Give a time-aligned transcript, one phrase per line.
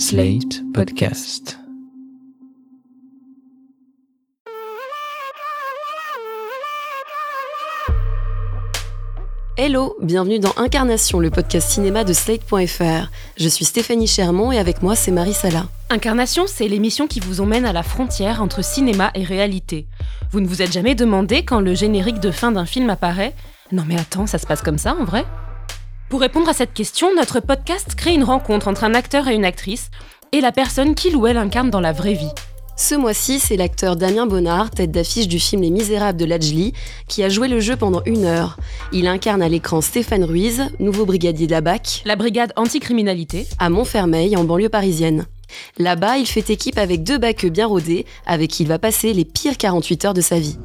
[0.00, 1.58] Slate Podcast.
[9.58, 13.10] Hello, bienvenue dans Incarnation, le podcast cinéma de Slate.fr.
[13.36, 15.66] Je suis Stéphanie Chermont et avec moi c'est Marie Sala.
[15.90, 19.86] Incarnation, c'est l'émission qui vous emmène à la frontière entre cinéma et réalité.
[20.32, 23.34] Vous ne vous êtes jamais demandé quand le générique de fin d'un film apparaît
[23.70, 25.26] Non mais attends, ça se passe comme ça en vrai?
[26.10, 29.44] Pour répondre à cette question, notre podcast crée une rencontre entre un acteur et une
[29.44, 29.92] actrice
[30.32, 32.32] et la personne qu'il ou elle incarne dans la vraie vie.
[32.76, 36.72] Ce mois-ci, c'est l'acteur Damien Bonnard, tête d'affiche du film Les Misérables de Lajli,
[37.06, 38.56] qui a joué le jeu pendant une heure.
[38.92, 43.46] Il incarne à l'écran Stéphane Ruiz, nouveau brigadier de la BAC, La brigade anticriminalité.
[43.60, 45.26] à Montfermeil, en banlieue parisienne.
[45.78, 49.24] Là-bas, il fait équipe avec deux baqueux bien rodés, avec qui il va passer les
[49.24, 50.58] pires 48 heures de sa vie.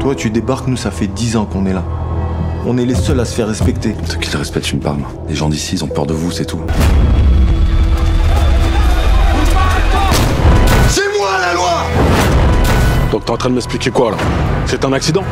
[0.00, 1.84] Toi, tu débarques, nous, ça fait 10 ans qu'on est là.
[2.68, 3.94] On est les seuls à se faire respecter.
[4.08, 5.04] Ceux qui te respectent une palme.
[5.28, 6.60] Les gens d'ici, ils ont peur de vous, c'est tout.
[10.88, 11.84] C'est moi la loi
[13.12, 14.16] Donc t'es en train de m'expliquer quoi là?
[14.66, 15.22] C'est un accident?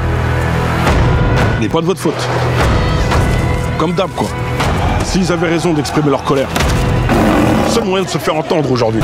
[1.60, 2.14] Mais pas de votre faute.
[3.78, 4.28] Comme d'hab quoi.
[5.04, 6.48] S'ils avaient raison d'exprimer leur colère.
[7.70, 9.02] Seul moyen de se faire entendre aujourd'hui.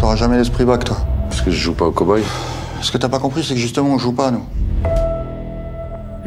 [0.00, 0.96] T'auras jamais l'esprit bac, toi.
[1.28, 2.24] Parce que je joue pas au cowboy.
[2.80, 4.42] Ce que t'as pas compris, c'est que justement, on joue pas, nous.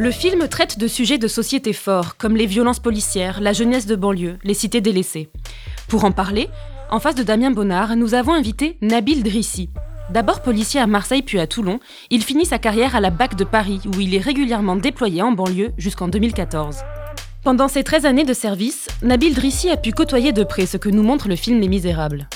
[0.02, 3.96] Le film traite de sujets de société forts, comme les violences policières, la jeunesse de
[3.96, 5.30] banlieue, les cités délaissées.
[5.88, 6.50] Pour en parler,
[6.90, 9.70] en face de Damien Bonnard, nous avons invité Nabil Drissi.
[10.10, 13.44] D'abord policier à Marseille puis à Toulon, il finit sa carrière à la BAC de
[13.44, 16.78] Paris, où il est régulièrement déployé en banlieue jusqu'en 2014.
[17.44, 20.90] Pendant ces 13 années de service, Nabil Drissi a pu côtoyer de près ce que
[20.90, 22.28] nous montre le film Les Misérables.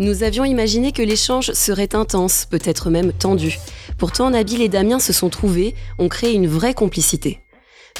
[0.00, 3.58] Nous avions imaginé que l'échange serait intense, peut-être même tendu.
[3.98, 7.40] Pourtant, Nabil et Damien se sont trouvés, ont créé une vraie complicité.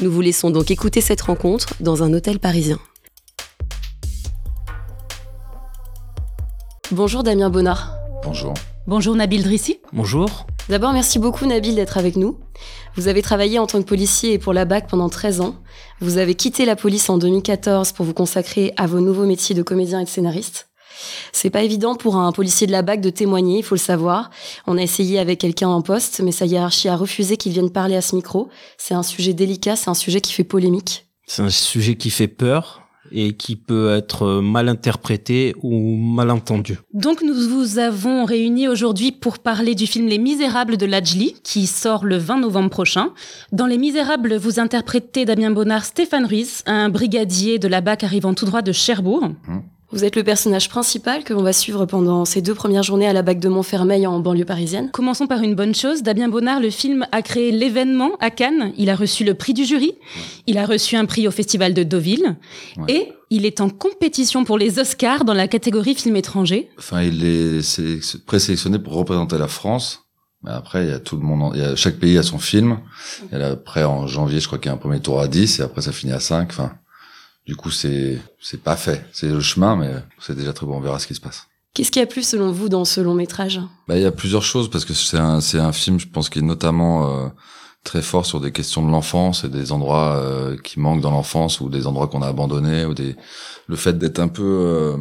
[0.00, 2.78] Nous vous laissons donc écouter cette rencontre dans un hôtel parisien.
[6.92, 7.96] Bonjour Damien Bonnard.
[8.22, 8.54] Bonjour.
[8.86, 9.80] Bonjour Nabil Drissi.
[9.92, 10.46] Bonjour.
[10.69, 12.38] D'abord, merci beaucoup Nabil d'être avec nous.
[12.94, 15.56] Vous avez travaillé en tant que policier et pour la BAC pendant 13 ans.
[16.00, 19.64] Vous avez quitté la police en 2014 pour vous consacrer à vos nouveaux métiers de
[19.64, 20.68] comédien et de scénariste.
[21.32, 24.31] C'est pas évident pour un policier de la BAC de témoigner, il faut le savoir.
[24.66, 27.97] On a essayé avec quelqu'un en poste, mais sa hiérarchie a refusé qu'il vienne parler
[27.97, 28.48] à ce micro.
[28.76, 31.06] C'est un sujet délicat, c'est un sujet qui fait polémique.
[31.26, 32.82] C'est un sujet qui fait peur
[33.12, 36.78] et qui peut être mal interprété ou mal entendu.
[36.92, 41.66] Donc nous vous avons réunis aujourd'hui pour parler du film Les Misérables de Lajli, qui
[41.66, 43.10] sort le 20 novembre prochain.
[43.53, 48.34] Dans Les Misérables, vous interprétez Damien Bonnard Stéphane Ruiz, un brigadier de la BAC arrivant
[48.34, 49.31] tout droit de Cherbourg.
[49.91, 53.15] Vous êtes le personnage principal que l'on va suivre pendant ces deux premières journées à
[53.15, 54.91] la BAC de Montfermeil en banlieue parisienne.
[54.93, 56.03] Commençons par une bonne chose.
[56.03, 58.72] Damien Bonnard, le film a créé l'événement à Cannes.
[58.76, 59.94] Il a reçu le prix du jury.
[60.47, 62.37] Il a reçu un prix au Festival de Deauville.
[62.76, 62.84] Ouais.
[62.93, 66.69] Et il est en compétition pour les Oscars dans la catégorie film étranger.
[66.78, 70.00] Enfin, il est sé- présélectionné pour représenter la France.
[70.44, 72.22] Mais après, il y a tout le monde, en- il y a, chaque pays a
[72.22, 72.78] son film.
[73.32, 75.60] Et là, après, en janvier, je crois qu'il y a un premier tour à 10
[75.60, 76.49] et après, ça finit à 5.
[76.50, 76.72] Enfin,
[77.48, 79.06] du coup, c'est, c'est pas fait.
[79.10, 80.76] C'est le chemin, mais c'est déjà très bon.
[80.76, 81.47] On verra ce qui se passe.
[81.72, 83.60] Qu'est-ce qui a plu selon vous dans ce long métrage?
[83.88, 86.28] Bah, il y a plusieurs choses parce que c'est un, c'est un film, je pense,
[86.28, 87.28] qui est notamment euh,
[87.84, 91.60] très fort sur des questions de l'enfance et des endroits euh, qui manquent dans l'enfance
[91.60, 93.16] ou des endroits qu'on a abandonnés ou des
[93.66, 94.97] le fait d'être un peu euh,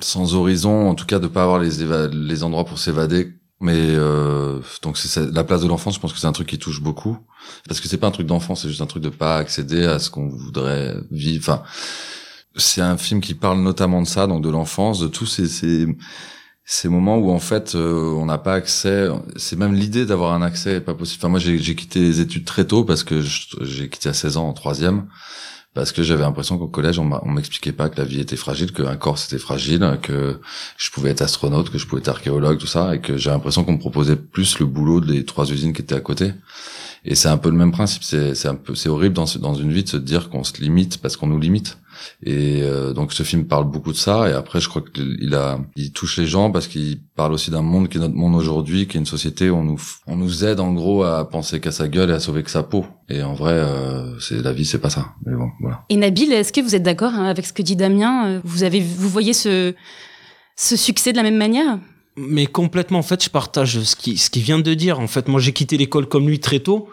[0.00, 3.34] sans horizon, en tout cas de pas avoir les éva- les endroits pour s'évader.
[3.60, 6.58] Mais euh, donc c'est la place de l'enfance, je pense que c'est un truc qui
[6.58, 7.18] touche beaucoup.
[7.66, 9.98] Parce que c'est pas un truc d'enfant, c'est juste un truc de pas accéder à
[9.98, 11.42] ce qu'on voudrait vivre.
[11.42, 11.62] Enfin,
[12.56, 15.86] c'est un film qui parle notamment de ça, donc de l'enfance, de tous ces, ces
[16.70, 20.42] ces moments où en fait euh, on n'a pas accès c'est même l'idée d'avoir un
[20.42, 21.20] accès est pas possible.
[21.20, 24.48] Enfin moi j'ai quitté les études très tôt parce que j'ai quitté à 16 ans
[24.48, 25.06] en troisième
[25.78, 28.96] parce que j'avais l'impression qu'au collège on m'expliquait pas que la vie était fragile qu'un
[28.96, 30.40] corps c'était fragile que
[30.76, 33.62] je pouvais être astronaute que je pouvais être archéologue tout ça et que j'ai l'impression
[33.62, 36.32] qu'on me proposait plus le boulot des trois usines qui étaient à côté.
[37.04, 38.02] Et c'est un peu le même principe.
[38.02, 40.98] C'est un peu c'est horrible dans dans une vie de se dire qu'on se limite
[40.98, 41.78] parce qu'on nous limite
[42.22, 44.28] et euh, donc ce film parle beaucoup de ça.
[44.28, 47.62] Et après, je crois qu'il a, il touche les gens parce qu'il parle aussi d'un
[47.62, 50.44] monde qui est notre monde aujourd'hui, qui est une société où on nous, on nous
[50.44, 52.86] aide en gros à penser qu'à sa gueule et à sauver que sa peau.
[53.08, 55.12] Et en vrai, euh, c'est la vie, c'est pas ça.
[55.24, 55.84] Mais bon, voilà.
[55.88, 58.62] Et Nabil, est-ce que vous êtes d'accord hein, avec ce que dit Damien Euh, Vous
[58.64, 59.74] avez, vous voyez ce,
[60.56, 61.78] ce succès de la même manière?
[62.16, 64.98] Mais complètement, en fait, je partage ce qui ce qu'il vient de dire.
[64.98, 66.88] En fait, moi, j'ai quitté l'école comme lui très tôt,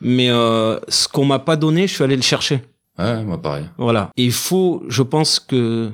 [0.00, 2.62] mais euh, ce qu'on m'a pas donné, je suis allé le chercher.
[2.98, 3.68] Ouais, moi pareil.
[3.78, 4.10] Voilà.
[4.16, 5.90] Et il faut, je pense que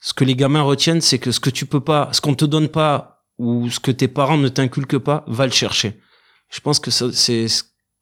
[0.00, 2.44] ce que les gamins retiennent, c'est que ce que tu peux pas, ce qu'on te
[2.44, 6.00] donne pas ou ce que tes parents ne t'inculquent pas, va le chercher.
[6.50, 7.46] Je pense que c'est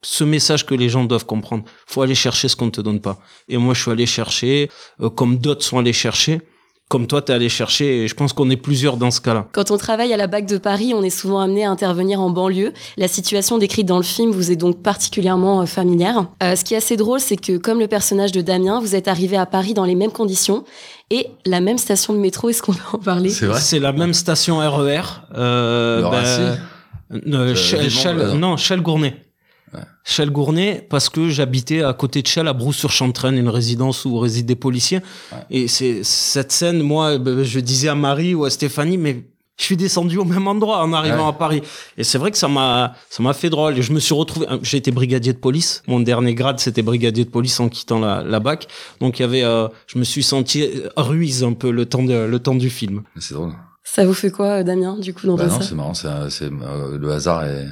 [0.01, 1.65] ce message que les gens doivent comprendre.
[1.87, 3.17] Faut aller chercher ce qu'on ne te donne pas.
[3.47, 4.69] Et moi, je suis allé chercher,
[5.01, 6.41] euh, comme d'autres sont allés chercher
[6.87, 9.47] comme toi, tu es allé chercher, et je pense qu'on est plusieurs dans ce cas-là.
[9.53, 12.29] Quand on travaille à la BAC de Paris, on est souvent amené à intervenir en
[12.29, 12.73] banlieue.
[12.97, 16.27] La situation décrite dans le film vous est donc particulièrement euh, familière.
[16.43, 19.07] Euh, ce qui est assez drôle, c'est que comme le personnage de Damien, vous êtes
[19.07, 20.63] arrivé à Paris dans les mêmes conditions
[21.09, 22.49] et la même station de métro.
[22.49, 23.29] Est-ce qu'on peut en parler?
[23.29, 23.59] C'est vrai?
[23.59, 25.01] C'est la même station RER.
[25.35, 26.55] Euh, Le Rassis euh,
[28.13, 28.57] là, non.
[28.57, 29.24] Chelles Gournay.
[29.75, 29.81] Ouais.
[30.03, 34.47] Chelles Gournay, parce que j'habitais à côté de Chelles, à Brousse-sur-Chantraine, une résidence où résident
[34.47, 34.99] des policiers.
[35.31, 35.37] Ouais.
[35.49, 39.23] Et c'est cette scène, moi, ben, je disais à Marie ou à Stéphanie, mais
[39.57, 41.29] je suis descendu au même endroit en arrivant Ouais.
[41.29, 41.61] à Paris.
[41.97, 43.77] Et c'est vrai que ça m'a, ça m'a fait drôle.
[43.77, 45.81] Et je me suis retrouvé, j'ai été brigadier de police.
[45.87, 48.67] Mon dernier grade, c'était brigadier de police en quittant la, la BAC.
[48.99, 52.03] Donc il y avait, euh, je me suis senti euh, ruise un peu le temps
[52.03, 53.03] de, le temps du film.
[53.17, 53.53] C'est drôle.
[53.87, 55.61] Ça vous fait quoi, euh, Damien, du coup, dans Bah non, ça?
[55.61, 55.93] c'est marrant.
[55.93, 57.65] C'est, euh, le hasard et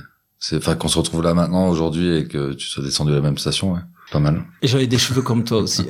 [0.45, 3.21] c'est, enfin, qu'on se retrouve là maintenant aujourd'hui et que tu sois descendu à la
[3.21, 3.79] même station, ouais.
[4.13, 4.43] Pas mal.
[4.61, 5.87] Et j'avais des cheveux comme toi aussi.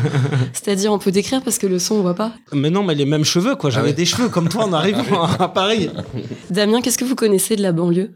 [0.54, 2.32] C'est-à-dire, on peut décrire parce que le son, on voit pas.
[2.54, 3.68] mais non, mais les mêmes cheveux, quoi.
[3.68, 3.92] J'avais ouais.
[3.92, 5.90] des cheveux comme toi en arrivant à Paris.
[6.48, 8.14] Damien, qu'est-ce que vous connaissez de la banlieue?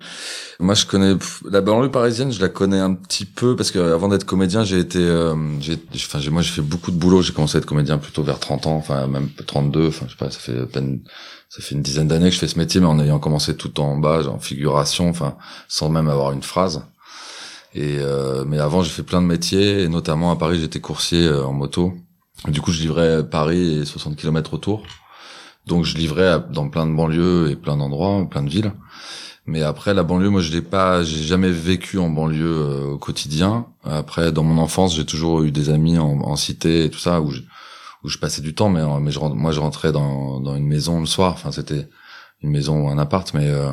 [0.60, 1.12] Moi, je connais
[1.44, 2.32] la banlieue parisienne.
[2.32, 5.78] Je la connais un petit peu parce que avant d'être comédien, j'ai été, euh, j'ai,
[5.94, 7.20] enfin, moi, j'ai fait beaucoup de boulot.
[7.20, 9.88] J'ai commencé à être comédien plutôt vers 30 ans, enfin, même 32.
[9.88, 11.00] Enfin, je sais pas, ça fait à peine,
[11.50, 13.78] ça fait une dizaine d'années que je fais ce métier, mais en ayant commencé tout
[13.78, 15.36] en bas, en figuration, enfin,
[15.68, 16.82] sans même avoir une phrase.
[17.74, 21.26] Et euh, mais avant, j'ai fait plein de métiers, et notamment à Paris, j'étais coursier
[21.26, 21.94] euh, en moto.
[22.48, 24.82] Du coup, je livrais Paris et 60 km autour.
[25.66, 28.72] Donc, je livrais dans plein de banlieues et plein d'endroits, plein de villes.
[29.46, 32.98] Mais après, la banlieue, moi, je l'ai pas, j'ai jamais vécu en banlieue euh, au
[32.98, 33.66] quotidien.
[33.84, 37.20] Après, dans mon enfance, j'ai toujours eu des amis en, en cité et tout ça
[37.20, 37.40] où je,
[38.04, 40.66] où je passais du temps, mais, euh, mais je, moi, je rentrais dans, dans une
[40.66, 41.32] maison le soir.
[41.34, 41.88] Enfin, c'était
[42.42, 43.72] une maison ou un appart, mais euh,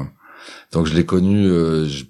[0.71, 1.45] donc je l'ai connu.
[1.47, 2.05] je-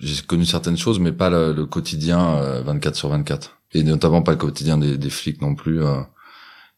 [0.00, 3.58] j'ai connu certaines choses, mais pas le, le quotidien euh, 24 sur 24.
[3.72, 6.00] Et notamment pas le quotidien des, des flics non plus, euh,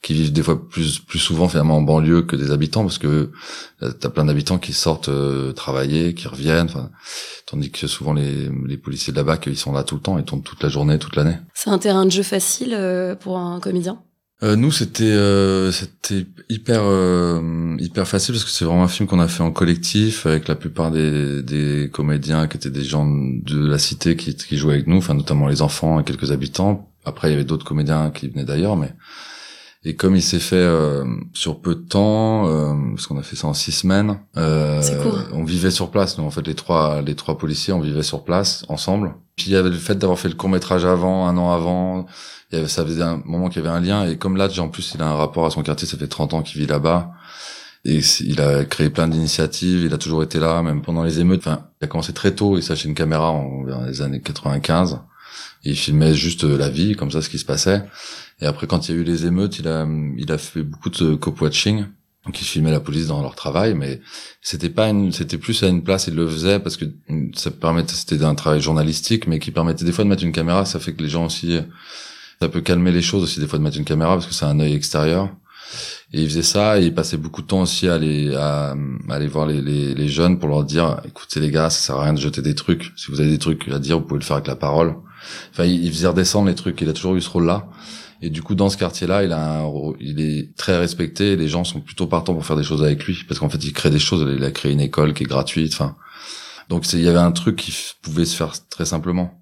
[0.02, 3.30] qui vivent des fois plus plus souvent finalement en banlieue que des habitants, parce que
[3.82, 6.70] euh, t'as plein d'habitants qui sortent euh, travailler, qui reviennent,
[7.46, 10.24] tandis que souvent les, les policiers de là-bas, ils sont là tout le temps, ils
[10.24, 11.36] tournent toute la journée, toute l'année.
[11.54, 14.02] C'est un terrain de jeu facile euh, pour un comédien?
[14.42, 19.06] Euh, nous, c'était euh, c'était hyper euh, hyper facile parce que c'est vraiment un film
[19.06, 23.06] qu'on a fait en collectif avec la plupart des, des comédiens qui étaient des gens
[23.06, 26.90] de la cité qui, qui jouaient avec nous, enfin notamment les enfants et quelques habitants.
[27.04, 28.94] Après, il y avait d'autres comédiens qui venaient d'ailleurs, mais
[29.82, 33.36] et comme il s'est fait euh, sur peu de temps, euh, parce qu'on a fait
[33.36, 35.18] ça en six semaines, euh, court.
[35.32, 36.18] on vivait sur place.
[36.18, 39.14] Nous, en fait, les trois les trois policiers, on vivait sur place ensemble.
[39.40, 42.04] Puis il y avait le fait d'avoir fait le court métrage avant, un an avant.
[42.52, 44.06] Il y avait, ça faisait un moment qu'il y avait un lien.
[44.06, 45.88] Et comme là, en plus, il a un rapport à son quartier.
[45.88, 47.10] Ça fait 30 ans qu'il vit là-bas.
[47.86, 49.82] Et il a créé plein d'initiatives.
[49.82, 51.46] Il a toujours été là, même pendant les émeutes.
[51.46, 52.58] Il a commencé très tôt.
[52.58, 55.00] Il s'achetait une caméra en, vers les années 95.
[55.64, 57.82] Et il filmait juste euh, la vie, comme ça, ce qui se passait.
[58.42, 59.86] Et après, quand il y a eu les émeutes, il a,
[60.18, 61.86] il a fait beaucoup de cop-watching.
[62.30, 64.00] Donc, il filmait la police dans leur travail, mais
[64.40, 66.84] c'était pas une, c'était plus à une place, il le faisait parce que
[67.34, 70.64] ça permettait, c'était un travail journalistique, mais qui permettait des fois de mettre une caméra,
[70.64, 71.58] ça fait que les gens aussi,
[72.40, 74.44] ça peut calmer les choses aussi des fois de mettre une caméra parce que c'est
[74.44, 75.28] un œil extérieur.
[76.12, 78.76] Et il faisait ça et il passait beaucoup de temps aussi à aller, à,
[79.08, 82.04] aller voir les, les, les jeunes pour leur dire, écoutez les gars, ça sert à
[82.04, 82.92] rien de jeter des trucs.
[82.94, 84.94] Si vous avez des trucs à dire, vous pouvez le faire avec la parole.
[85.50, 86.80] Enfin, il, il faisait redescendre les trucs.
[86.80, 87.66] Il a toujours eu ce rôle-là.
[88.22, 89.64] Et du coup, dans ce quartier-là, il a
[89.98, 91.36] il est très respecté.
[91.36, 93.72] Les gens sont plutôt partants pour faire des choses avec lui, parce qu'en fait, il
[93.72, 94.26] crée des choses.
[94.36, 95.72] Il a créé une école qui est gratuite.
[95.72, 95.96] Enfin,
[96.68, 99.39] donc il y avait un truc qui pouvait se faire très simplement.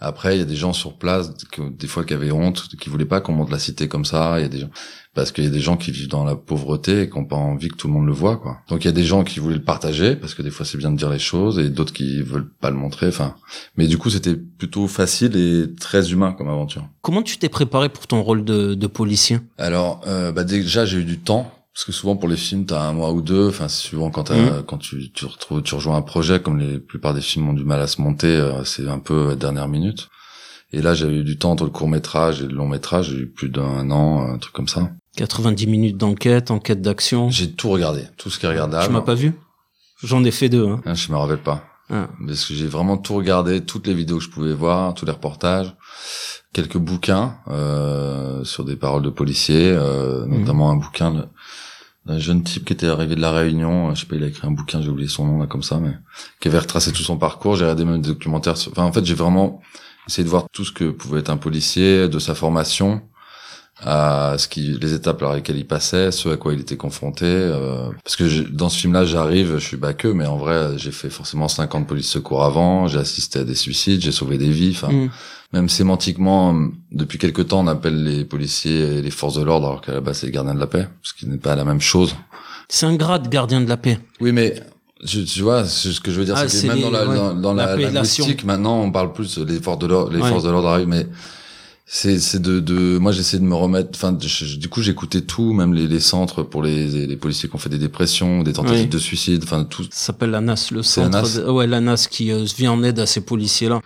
[0.00, 2.90] Après, il y a des gens sur place, que, des fois, qui avaient honte, qui
[2.90, 4.38] voulaient pas qu'on monte la cité comme ça.
[4.38, 4.70] Il y a des gens,
[5.14, 7.36] parce qu'il y a des gens qui vivent dans la pauvreté et qui n'ont pas
[7.36, 8.58] envie que tout le monde le voit, quoi.
[8.68, 10.78] Donc il y a des gens qui voulaient le partager, parce que des fois c'est
[10.78, 13.06] bien de dire les choses, et d'autres qui veulent pas le montrer.
[13.06, 13.36] Enfin,
[13.76, 16.86] mais du coup, c'était plutôt facile et très humain comme aventure.
[17.00, 19.38] Comment tu t'es préparé pour ton rôle de, de policier?
[19.58, 21.50] Alors, euh, bah déjà, j'ai eu du temps.
[21.74, 23.48] Parce que souvent pour les films, t'as un mois ou deux.
[23.48, 24.62] Enfin, souvent quand Mhm.
[24.66, 27.64] quand tu, tu retrouves, tu rejoins un projet, comme les plupart des films ont du
[27.64, 30.08] mal à se monter, euh, c'est un peu à dernière minute.
[30.72, 33.10] Et là, j'avais eu du temps entre le court métrage et le long métrage.
[33.10, 34.90] J'ai eu plus d'un an, un truc comme ça.
[35.16, 37.28] 90 minutes d'enquête, enquête d'action.
[37.30, 38.84] J'ai tout regardé, tout ce qui est regardable.
[38.86, 39.34] Tu m'as pas vu?
[40.02, 40.66] J'en ai fait deux.
[40.66, 40.80] Hein.
[40.84, 41.64] Hein, je me rappelle pas.
[41.90, 42.08] Ah.
[42.26, 45.12] Parce que j'ai vraiment tout regardé, toutes les vidéos que je pouvais voir, tous les
[45.12, 45.74] reportages,
[46.52, 50.40] quelques bouquins euh, sur des paroles de policiers, euh, Mhm.
[50.40, 51.26] notamment un bouquin
[52.06, 53.90] d'un jeune type qui était arrivé de la Réunion.
[53.90, 55.62] euh, Je sais pas, il a écrit un bouquin, j'ai oublié son nom là comme
[55.62, 55.92] ça, mais
[56.40, 57.56] qui avait retracé tout son parcours.
[57.56, 58.56] J'ai regardé même des documentaires.
[58.56, 58.72] Sur...
[58.72, 59.60] Enfin, en fait, j'ai vraiment
[60.06, 63.00] essayé de voir tout ce que pouvait être un policier, de sa formation,
[63.80, 67.24] à ce qui les étapes par lesquelles il passait, ce à quoi il était confronté.
[67.26, 71.10] euh, parce que dans ce film-là, j'arrive, je suis baqueux, mais en vrai, j'ai fait
[71.10, 74.70] forcément 50 police secours avant, j'ai assisté à des suicides, j'ai sauvé des vies.
[74.76, 75.10] Enfin, Mm.
[75.54, 76.54] Même sémantiquement,
[76.92, 80.00] depuis quelque temps, on appelle les policiers et les forces de l'ordre, alors qu'à la
[80.00, 82.14] base, c'est les gardiens de la paix, ce qui n'est pas la même chose.
[82.68, 83.98] C'est un grade gardien de la paix.
[84.20, 84.60] Oui, mais
[85.04, 87.06] je, tu vois, ce que je veux dire, Ah, c'est que même les- dans la,
[87.08, 88.24] ouais, dans, dans la l'appellation.
[88.24, 90.28] linguistique, maintenant, on parle plus les forces de l'ordre, les Ouais.
[90.28, 91.06] forces de l'ordre arrivent, mais
[91.86, 95.74] c'est c'est de, de moi j'essaie de me remettre enfin du coup j'écoutais tout même
[95.74, 98.86] les, les centres pour les, les policiers qui ont fait des dépressions des tentatives Oui.
[98.88, 101.10] de suicide enfin tout Ça s'appelle la NAS, le centre.
[101.10, 103.82] la NAS de- ouais, la NAS qui euh, vient en aide à ces policiers-là.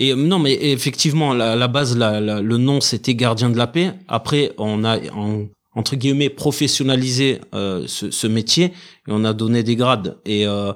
[0.00, 3.56] Et euh, non, mais effectivement, la, la base, la, la- le nom, c'était gardien de
[3.56, 3.92] la paix.
[4.08, 5.44] Après, on a en-
[5.76, 8.72] entre guillemets professionnalisé euh, ce, ce métier et
[9.18, 10.18] on a donné des grades.
[10.24, 10.72] Et euh,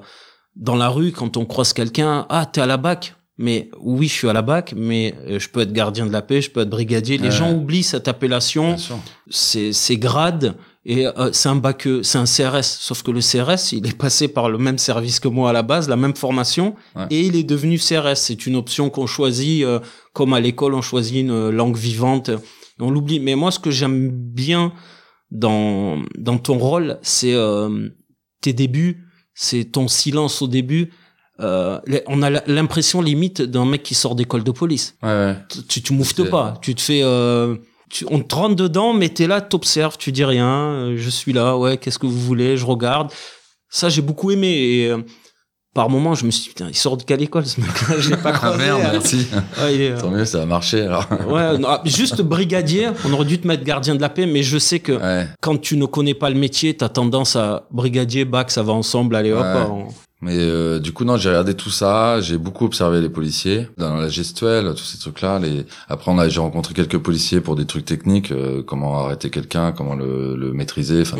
[0.55, 3.15] dans la rue, quand on croise quelqu'un, ah, t'es à la bac.
[3.37, 6.21] Mais oui, je suis à la bac, mais euh, je peux être gardien de la
[6.21, 7.17] paix, je peux être brigadier.
[7.17, 7.31] Les Ouais.
[7.31, 8.97] gens oublient cette appellation bien sûr
[9.29, 10.55] c'est c'est grade
[10.87, 13.97] et euh, c'est un bac E, c'est un CRS sauf que le CRS il est
[13.97, 17.07] passé par le même service que moi à la base la même formation Ouais.
[17.09, 19.79] et il est devenu CRS c'est une option qu'on choisit euh,
[20.13, 22.35] comme à l'école on choisit une euh, langue vivante et
[22.79, 24.73] on l'oublie mais moi ce que j'aime bien
[25.31, 27.89] dans dans ton rôle c'est euh,
[28.41, 30.91] tes débuts c'est ton silence au début
[31.41, 35.35] euh, on a l'impression limite d'un mec qui sort d'école de police ouais ouais
[35.67, 36.53] tu, tu mouftes pas.
[36.61, 37.01] Tu te fais.
[37.03, 37.57] euh,
[37.89, 40.47] tu- on te rentre dedans, mais t'es là, t'observes, tu dis rien.
[40.47, 43.11] euh, je suis là, ouais, qu'est-ce que vous voulez Je regarde.
[43.69, 44.47] Ça, j'ai beaucoup aimé.
[44.47, 44.97] Et euh,
[45.73, 48.09] par moment, je me suis dit, putain, il sort de quelle école ce mec-là Je
[48.11, 48.57] l'ai pas ah croisé.
[48.63, 48.89] merde hein.
[48.93, 49.27] merci
[49.61, 52.89] Ouais, euh, tant mieux ça a marché alors ouais, non, ah, juste brigadier.
[53.05, 55.59] On aurait dû te mettre gardien de la paix, mais je sais que ouais quand
[55.59, 59.15] tu ne connais pas le métier, t'as tendance à brigadier, bac, ça va ensemble.
[59.17, 59.43] Allez hop.
[59.69, 59.87] On-
[60.21, 63.95] Mais euh, du coup non, j'ai regardé tout ça, j'ai beaucoup observé les policiers dans
[63.95, 65.39] la gestuelle, tous ces trucs-là.
[65.39, 65.65] Les...
[65.89, 69.71] Après, on a j'ai rencontré quelques policiers pour des trucs techniques, euh, comment arrêter quelqu'un,
[69.73, 71.03] comment le, le maîtriser.
[71.05, 71.15] Ça.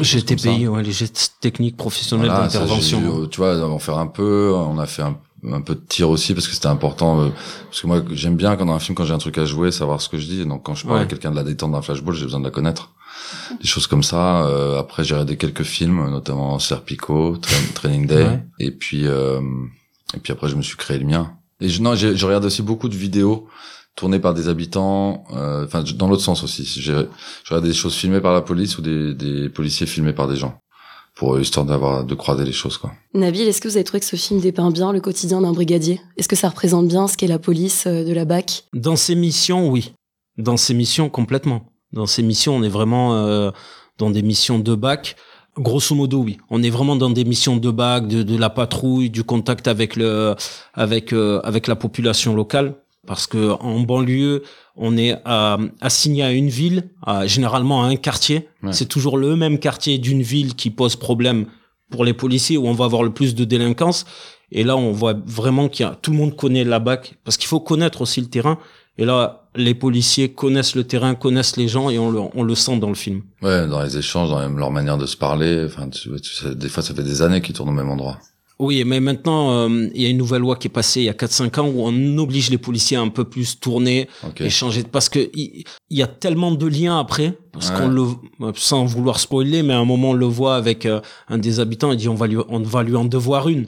[0.56, 3.00] payé, ouais, les gestes techniques professionnels Voilà, ça, d'intervention.
[3.02, 5.18] j'ai eu, tu vois, on faire un peu, on a fait un,
[5.52, 7.20] un peu de tir aussi parce que c'était important.
[7.22, 7.30] euh,
[7.70, 9.72] parce que moi, j'aime bien quand dans un film, quand j'ai un truc à jouer,
[9.72, 10.46] savoir ce que je dis.
[10.46, 11.04] Donc quand je parle Ouais.
[11.04, 12.92] à quelqu'un de la détente d'un flashball, j'ai besoin de la connaître.
[13.62, 14.46] Des choses comme ça.
[14.46, 18.44] Euh, après, j'ai regardé quelques films, notamment Serpico, Train- Training Day, Ouais.
[18.60, 19.40] et puis euh,
[20.16, 21.34] et puis après, je me suis créé le mien.
[21.62, 23.48] Et je, non, je regarde aussi beaucoup de vidéos
[23.96, 26.66] tournées par des habitants, euh, enfin dans l'autre sens aussi.
[26.66, 27.08] J'ai-
[27.44, 30.36] Je regarde des choses filmées par la police ou des, des policiers filmés par des
[30.36, 30.60] gens
[31.16, 32.92] pour histoire d'avoir de croiser les choses quoi.
[33.14, 36.02] Nabil, est-ce que vous avez trouvé que ce film dépeint bien le quotidien d'un brigadier?
[36.18, 38.66] Est-ce que ça représente bien ce qu'est la police euh, de la BAC?
[38.74, 39.94] Dans ces missions, oui.
[40.38, 41.72] Dans ces missions, complètement.
[41.96, 43.52] Dans ces missions, on est vraiment euh,
[43.98, 45.16] dans des missions de bac.
[45.58, 46.38] Grosso modo, oui.
[46.50, 49.96] On est vraiment dans des missions de bac, de, de la patrouille, du contact avec
[49.96, 50.36] le,
[50.74, 52.76] avec, euh, avec la population locale.
[53.08, 54.44] Parce que en banlieue,
[54.76, 58.50] on est euh, assigné à une ville, à- généralement à un quartier.
[58.64, 58.74] Ouais.
[58.74, 61.46] C'est toujours le même quartier d'une ville qui pose problème
[61.92, 64.06] pour les policiers où on va avoir le plus de délinquance.
[64.52, 67.38] Et là, on voit vraiment qu'il y a tout le monde connaît la BAC parce
[67.38, 68.58] qu'il faut connaître aussi le terrain.
[68.98, 72.56] Et là, les policiers connaissent le terrain, connaissent les gens et on le, on le
[72.56, 73.22] sent dans le film.
[73.42, 75.64] Ouais, dans les échanges, dans leur manière de se parler.
[75.66, 78.20] Enfin, tu, tu sais, des fois, ça fait des années qu'ils tournent au même endroit.
[78.58, 81.10] Oui, mais maintenant, euh, il y a une nouvelle loi qui est passée il y
[81.10, 84.08] a 4-5 ans où on oblige les policiers à un peu plus tourner,
[84.40, 87.76] échanger, parce que il y, a tellement de liens après, parce Ouais.
[87.76, 88.04] qu'on le,
[88.56, 91.92] sans vouloir spoiler, mais à un moment on le voit avec euh, un des habitants,
[91.92, 93.68] il dit on va lui, on va lui en devoir une.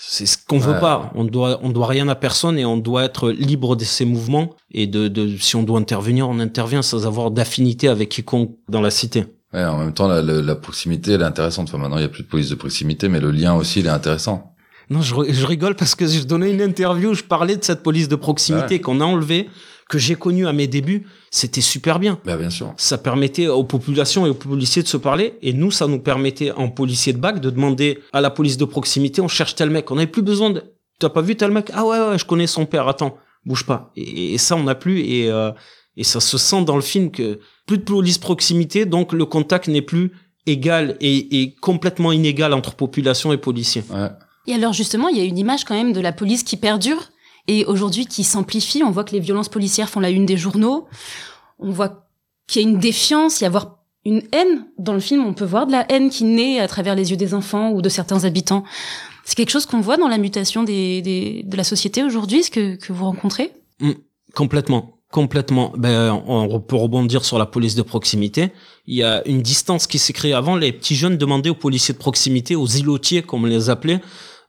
[0.00, 0.80] C'est ce qu'on veut Ouais.
[0.80, 1.10] pas.
[1.16, 4.54] On doit, on doit rien à personne et on doit être libre de ses mouvements
[4.70, 8.80] et de, de, si on doit intervenir, on intervient sans avoir d'affinité avec quiconque dans
[8.80, 9.24] la cité.
[9.52, 11.68] Ouais, en même temps, la, la, la proximité, elle est intéressante.
[11.68, 13.86] Enfin, maintenant, il y a plus de police de proximité, mais le lien aussi, il
[13.86, 14.54] est intéressant.
[14.88, 17.82] Non, je, je rigole parce que je donnais une interview où je parlais de cette
[17.82, 18.80] police de proximité Ouais.
[18.80, 19.48] qu'on a enlevée,
[19.88, 21.06] que j'ai connue à mes débuts.
[21.30, 22.20] C'était super bien.
[22.24, 22.74] Bah, bien sûr.
[22.76, 25.38] Ça permettait aux populations et aux policiers de se parler.
[25.40, 28.64] Et nous, ça nous permettait, en policier de bac, de demander à la police de
[28.64, 29.90] proximité, on cherche tel mec.
[29.90, 30.62] On n'avait plus besoin de...
[30.98, 31.70] T'as pas vu tel mec?
[31.72, 32.86] Ah ouais, ouais, je connais son père.
[32.86, 33.16] Attends,
[33.46, 33.92] bouge pas.
[33.96, 35.00] Et, et ça, on n'a plus.
[35.00, 35.52] Et, euh,
[35.96, 39.68] et ça se sent dans le film que plus de police proximité, donc le contact
[39.68, 40.12] n'est plus
[40.46, 43.84] égal et, et complètement inégal entre population et policiers.
[43.90, 44.08] Ouais.
[44.46, 47.10] Et alors justement, il y a une image quand même de la police qui perdure
[47.48, 48.82] et aujourd'hui qui s'amplifie.
[48.84, 50.86] On voit que les violences policières font la une des journaux.
[51.58, 52.06] On voit
[52.46, 54.66] qu'il y a une défiance, il y a voire une haine.
[54.78, 57.16] Dans le film, on peut voir de la haine qui naît à travers les yeux
[57.16, 58.62] des enfants ou de certains habitants.
[59.24, 62.50] C'est quelque chose qu'on voit dans la mutation des, des- de la société aujourd'hui, ce
[62.50, 63.52] que, que vous rencontrez?
[64.34, 64.94] Complètement.
[65.10, 65.72] Complètement.
[65.76, 68.50] Ben, on peut rebondir sur la police de proximité.
[68.86, 70.54] Il y a une distance qui s'est créée avant.
[70.54, 74.00] Les petits jeunes demandaient aux policiers de proximité, aux îlotiers, comme on les appelait,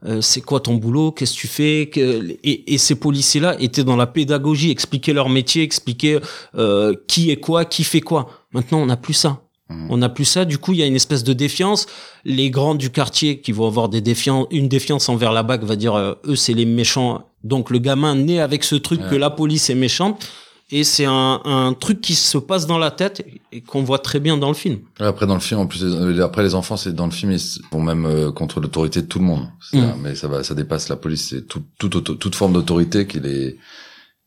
[0.05, 1.89] euh, c'est quoi ton boulot, qu'est-ce que tu fais?
[1.93, 2.37] Que...
[2.43, 6.19] et, et ces policiers-là étaient dans la pédagogie, expliquaient leur métier, expliquaient
[6.55, 8.29] euh, qui est quoi, qui fait quoi.
[8.53, 9.41] Maintenant, on n'a plus ça.
[9.69, 9.87] Mhm.
[9.89, 10.45] On n'a plus ça.
[10.45, 11.85] Du coup, il y a une espèce de défiance.
[12.25, 15.75] Les grands du quartier qui vont avoir des défiances, une défiance envers la BAC va
[15.75, 17.23] dire, euh, eux, c'est les méchants.
[17.43, 19.09] Donc, le gamin naît avec ce truc Ouais.
[19.09, 20.27] que la police est méchante.
[20.71, 24.19] Et c'est un, un truc qui se passe dans la tête et qu'on voit très
[24.19, 24.79] bien dans le film.
[24.99, 27.31] Ouais, Après dans le film, en plus, les- après les enfants, c'est dans le film,
[27.31, 29.47] ils vont même euh, contre l'autorité de tout le monde.
[29.73, 29.81] Mm.
[30.01, 31.29] Mais ça va, ça dépasse la police.
[31.29, 33.57] C'est tout, toute auto- toute forme d'autorité qui les,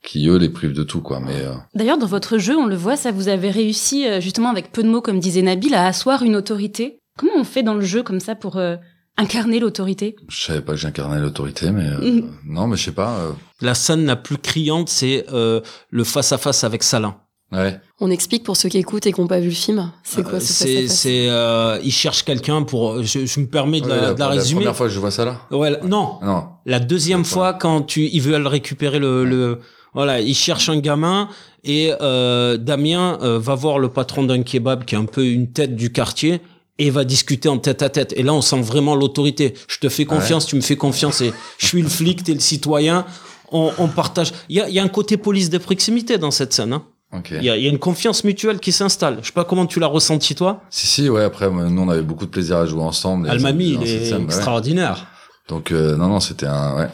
[0.04, 1.20] qui eux les privent de tout, quoi.
[1.20, 4.50] Mais euh, D'ailleurs, dans votre jeu, on le voit, ça vous avez réussi, euh, justement,
[4.50, 6.98] avec peu de mots, comme disait Nabil, à asseoir une autorité.
[7.18, 8.74] Comment on fait dans le jeu comme ça pour euh,
[9.18, 10.16] incarner l'autorité?
[10.28, 12.30] Je savais pas que j'incarnais l'autorité, mais euh, Mm.
[12.46, 13.10] non, mais je sais pas.
[13.18, 17.16] euh, La scène la plus criante, c'est euh, le face-à-face avec Salin.
[17.52, 17.78] ouais.
[18.00, 19.92] On explique pour ceux qui écoutent et qui n'ont pas vu le film.
[20.02, 23.02] C'est quoi Euh, ce C'est, c'est, euh, il cherche quelqu'un pour.
[23.04, 24.60] Je, je me permets de Ouais, la, de la résumer.
[24.62, 25.42] première fois que je vois ça là.
[25.52, 26.44] Ouais, la- non, Non.
[26.66, 29.60] la deuxième fois quand tu, ils veulent récupérer le, le,
[29.94, 31.28] voilà, il cherche un gamin
[31.62, 35.52] et euh, Damien euh, va voir le patron d'un kebab qui est un peu une
[35.52, 36.40] tête du quartier
[36.82, 38.12] et va discuter en tête à tête.
[38.16, 39.54] Et là, on sent vraiment l'autorité.
[39.68, 42.40] Je te fais confiance, tu me fais confiance et je suis le flic, t'es le
[42.40, 43.06] citoyen.
[43.52, 44.32] On, on partage.
[44.48, 46.72] Il y a, il y a un côté police de proximité dans cette scène.
[46.72, 46.82] Hein.
[47.30, 49.18] Il y, a, il y a une confiance mutuelle qui s'installe.
[49.20, 50.62] Je sais pas comment tu l'as ressenti toi.
[50.70, 51.22] Si si, ouais.
[51.22, 53.28] Après, nous, on avait beaucoup de plaisir à jouer ensemble.
[53.28, 54.24] Almami, il est scène, ouais.
[54.24, 55.06] extraordinaire.
[55.48, 56.88] Donc euh, non, non, c'était un ouais.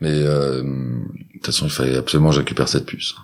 [0.00, 3.14] Mais euh, de toute façon, il fallait absolument que je récupère cette puce.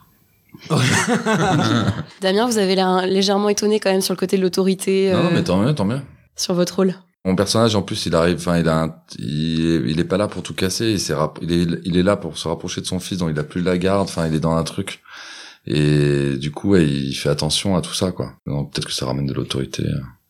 [2.21, 5.29] Damien, vous avez l'air légèrement étonné quand même sur le côté de l'autorité, Non, non,
[5.29, 6.01] euh, mais tant mieux, tant mieux.
[6.37, 6.95] sur votre rôle.
[7.25, 10.17] Mon personnage, en plus, il arrive, enfin, il a, un- il, est, il est pas
[10.17, 10.97] là pour tout casser.
[11.43, 13.61] Il, est, il est là pour se rapprocher de son fils, donc il a plus
[13.63, 14.03] la garde.
[14.09, 15.03] Enfin, il est dans un truc.
[15.67, 18.33] Et du coup, ouais, il fait attention à tout ça, quoi.
[18.47, 19.83] Peut-être que ça ramène de l'autorité.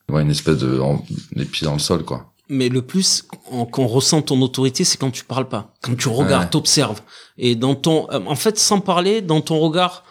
[0.09, 2.33] Ouais, une espèce de, en- les pieds dans le sol, quoi.
[2.49, 3.23] Mais le plus
[3.71, 6.49] qu'on ressent ton autorité, c'est quand tu parles pas, quand tu regardes, Ouais.
[6.49, 7.01] t'observes.
[7.37, 10.03] Et dans ton, euh, en fait, sans parler, dans ton regard,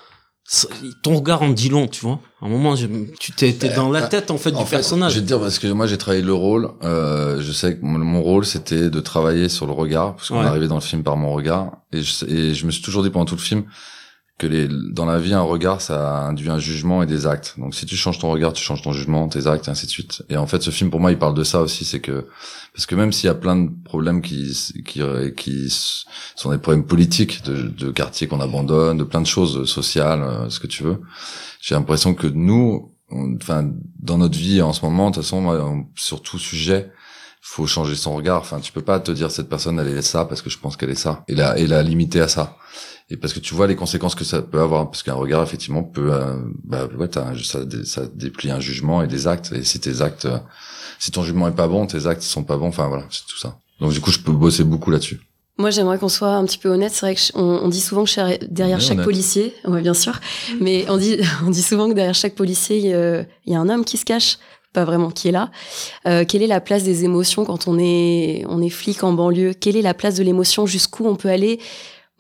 [1.03, 2.21] ton regard en dit long, tu vois.
[2.41, 2.87] À un moment, je-
[3.21, 5.13] tu t'es t'es dans la Euh, tête en fait En du fait, personnage.
[5.13, 6.71] Je vais te dire parce que moi j'ai travaillé le rôle.
[6.85, 10.45] Euh, je sais que mon, rôle c'était de travailler sur le regard parce qu'on Ouais.
[10.45, 13.03] est arrivé dans le film par mon regard et je, et je me suis toujours
[13.03, 13.65] dit pendant tout le film
[14.39, 17.55] que les, dans la vie un regard ça induit un jugement et des actes.
[17.59, 19.91] Donc si tu changes ton regard, tu changes ton jugement, tes actes et ainsi de
[19.91, 20.23] suite.
[20.29, 22.27] Et en fait ce film pour moi il parle de ça aussi, c'est que
[22.73, 25.03] parce que même s'il y a plein de problèmes qui qui
[25.37, 25.69] qui
[26.37, 30.51] sont des problèmes politiques de, de quartiers qu'on abandonne, de plein de choses sociales, euh,
[30.51, 31.01] ce que tu veux.
[31.61, 36.23] J'ai l'impression que nous, enfin, dans notre vie en ce moment, de toute façon, sur
[36.23, 36.93] tout sujet,
[37.41, 38.41] faut changer son regard.
[38.41, 40.77] Enfin, tu peux pas te dire cette personne elle est ça parce que je pense
[40.77, 42.57] qu'elle est ça et la et la limiter à ça.
[43.11, 45.83] Et parce que tu vois les conséquences que ça peut avoir, parce qu'un regard effectivement
[45.83, 49.51] peut, euh, bah ouais, t'as un- ça, dé- ça déplie un jugement et des actes.
[49.53, 50.39] Et si tes actes, euh,
[50.99, 52.69] si ton jugement est pas bon, tes actes sont pas bons.
[52.69, 53.57] Enfin voilà, c'est tout ça.
[53.81, 55.21] Donc du coup, je peux bosser beaucoup là-dessus.
[55.57, 56.93] Moi, j'aimerais qu'on soit un petit peu honnête.
[56.93, 59.05] C'est vrai que ch- on, on dit souvent que cher- derrière chaque honnête.
[59.05, 60.21] policier, ouais, bien sûr,
[60.61, 61.17] mais on dit,
[61.47, 63.85] on dit souvent que derrière chaque policier, il y a- il y a un homme
[63.87, 64.37] qui se cache,
[64.75, 65.51] pas vraiment qui est là.
[66.07, 69.55] Euh, quelle est la place des émotions quand on est, on est flic en banlieue?
[69.55, 70.67] Quelle est la place de l'émotion?
[70.67, 71.59] Jusqu'où on peut aller?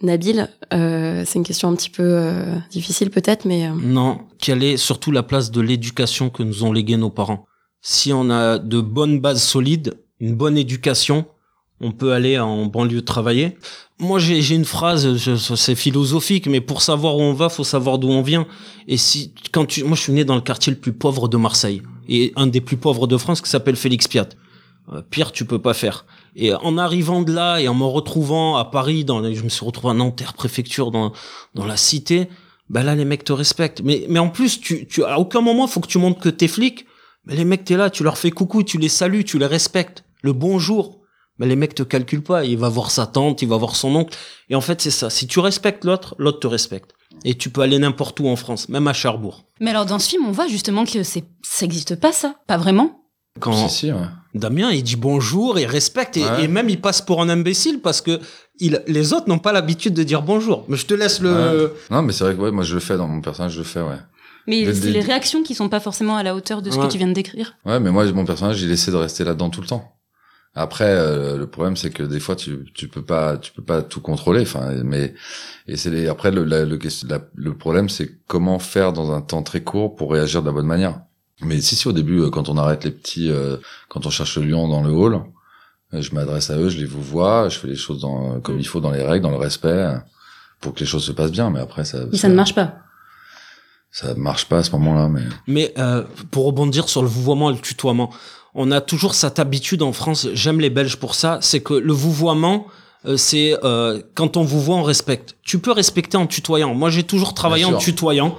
[0.01, 4.63] Nabil, euh, c'est une question un petit peu euh, difficile peut-être, mais euh, Non, quelle
[4.63, 7.47] est surtout la place de l'éducation que nous ont légué nos parents?
[7.81, 11.27] Si on a de bonnes bases solides, une bonne éducation,
[11.81, 13.57] on peut aller en banlieue travailler.
[14.01, 15.17] Moi, j'ai une phrase,
[15.57, 18.47] c'est philosophique, mais pour savoir où on va, faut savoir d'où on vient.
[18.87, 21.37] Et si, quand tu, moi, je suis né dans le quartier le plus pauvre de
[21.37, 24.29] Marseille et un des plus pauvres de France qui s'appelle Félix Piat.
[24.93, 26.07] Euh, Pire, tu peux pas faire.
[26.37, 29.93] Et en arrivant de là et en me retrouvant à Paris, je me suis retrouvé
[29.93, 31.12] à Nanterre préfecture, dans
[31.55, 32.29] la cité.
[32.71, 33.83] Ben là, les mecs te respectent.
[33.83, 36.87] Mais en plus, tu tu à aucun moment faut que tu montres que t'es flic.
[37.25, 40.05] Mais les mecs, t'es là, tu leur fais coucou, tu les salues, tu les respectes.
[40.23, 41.01] Le bonjour.
[41.38, 42.45] Mais les mecs te calculent pas.
[42.45, 44.17] Il va voir sa tante, il va voir son oncle.
[44.49, 45.09] Et en fait, c'est ça.
[45.11, 46.95] Si tu respectes l'autre, l'autre te respecte.
[47.25, 49.45] Et tu peux aller n'importe où en France, même à Cherbourg.
[49.61, 52.37] Mais alors, dans ce film, on voit justement que c'est, ça existe pas, ça.
[52.47, 53.03] Pas vraiment.
[53.41, 53.93] Quand Si si.
[53.93, 53.99] Ouais.
[54.35, 56.45] Damien, il dit bonjour, il respecte et, Ouais.
[56.45, 58.21] et même il passe pour un imbécile parce que
[58.61, 60.64] il, les autres n'ont pas l'habitude de dire bonjour.
[60.69, 61.73] Mais je te laisse le.
[61.91, 63.64] Non, mais c'est vrai que ouais, moi je le fais dans mon personnage, je le
[63.64, 63.97] fais, ouais.
[64.47, 66.87] Mais le c'est les réactions qui sont pas forcément à la hauteur de ce Ouais.
[66.87, 67.55] que tu viens de décrire.
[67.67, 69.93] Ouais, mais moi, mon personnage, il essaie de rester là-dedans tout le temps.
[70.55, 73.83] Après, euh, le problème, c'est que des fois, tu, tu peux pas, tu peux pas
[73.83, 74.41] tout contrôler.
[74.41, 75.14] Enfin, mais
[75.67, 79.21] et c'est les, après le, la- le, la- le problème, c'est comment faire dans un
[79.21, 81.01] temps très court pour réagir de la bonne manière.
[81.40, 83.57] Mais si, si, au début, euh, quand on arrête les petits, euh,
[83.88, 85.20] quand on cherche le lion dans le hall,
[85.94, 88.57] euh, je m'adresse à eux, je les vous vois, je fais les choses dans, comme
[88.57, 88.61] Mm.
[88.61, 89.94] il faut, dans les règles, dans le respect,
[90.61, 91.51] pour que les choses se passent bien.
[91.51, 92.74] Mais après, ça, Mais ça ne marche pas.
[93.90, 95.09] ça marche pas à ce moment-là.
[95.09, 98.11] Mais Mais euh, pour rebondir sur le vouvoiement et le tutoiement,
[98.55, 100.27] on a toujours cette habitude en France.
[100.35, 101.38] J'aime les Belges pour ça.
[101.40, 102.66] C'est que le vouvoiement,
[103.07, 105.37] euh, c'est euh, quand on vous voit, on respecte.
[105.42, 106.74] Tu peux respecter en tutoyant.
[106.74, 108.37] Moi, j'ai toujours travaillé en tutoyant.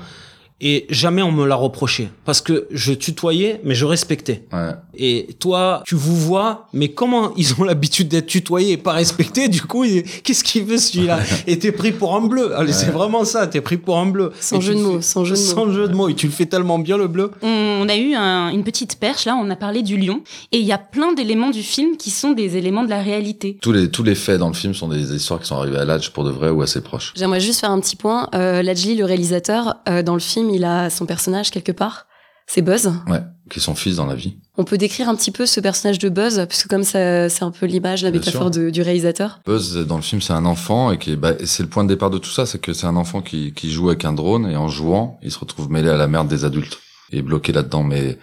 [0.62, 2.10] Et jamais on me l'a reproché.
[2.26, 4.44] Parce que je tutoyais, mais je respectais.
[4.52, 4.72] Ouais.
[4.96, 9.48] Et toi, tu vous vois, mais comment ils ont l'habitude d'être tutoyés et pas respectés
[9.48, 9.86] Du coup,
[10.24, 12.56] qu'est-ce qu'il veut celui-là Et t'es pris pour un bleu.
[12.58, 14.32] Allez, c'est vraiment ça, t'es pris pour un bleu.
[14.42, 15.46] Sans Et jeu de mots, sans jeu de mots.
[15.46, 16.10] Sans jeu de mots.
[16.10, 17.32] Et tu le fais tellement bien, le bleu.
[17.42, 20.66] On a eu un- une petite perche, là, on a parlé du lion, et il
[20.66, 23.58] y a plein d'éléments du film qui sont des éléments de la réalité.
[23.62, 25.86] Tous les tous les faits dans le film sont des histoires qui sont arrivées à
[25.86, 27.14] l'âge pour de vrai ou assez proches.
[27.16, 28.28] J'aimerais juste faire un petit point.
[28.36, 32.06] Euh, Lajli, le réalisateur, euh, dans le film, il a son personnage quelque part?
[32.52, 32.92] C'est Buzz?
[33.08, 34.38] Ouais, qui est son fils dans la vie.
[34.58, 37.52] On peut décrire un petit peu ce personnage de Buzz, puisque comme ça, c'est un
[37.52, 39.40] peu l'image, la métaphore de- du réalisateur.
[39.46, 41.84] Buzz dans le film c'est un enfant et qui est bah, et c'est le point
[41.84, 44.14] de départ de tout ça, c'est que c'est un enfant qui qui joue avec un
[44.14, 46.80] drone et en jouant, il se retrouve mêlé à la merde des adultes
[47.12, 48.18] et bloqué là-dedans mais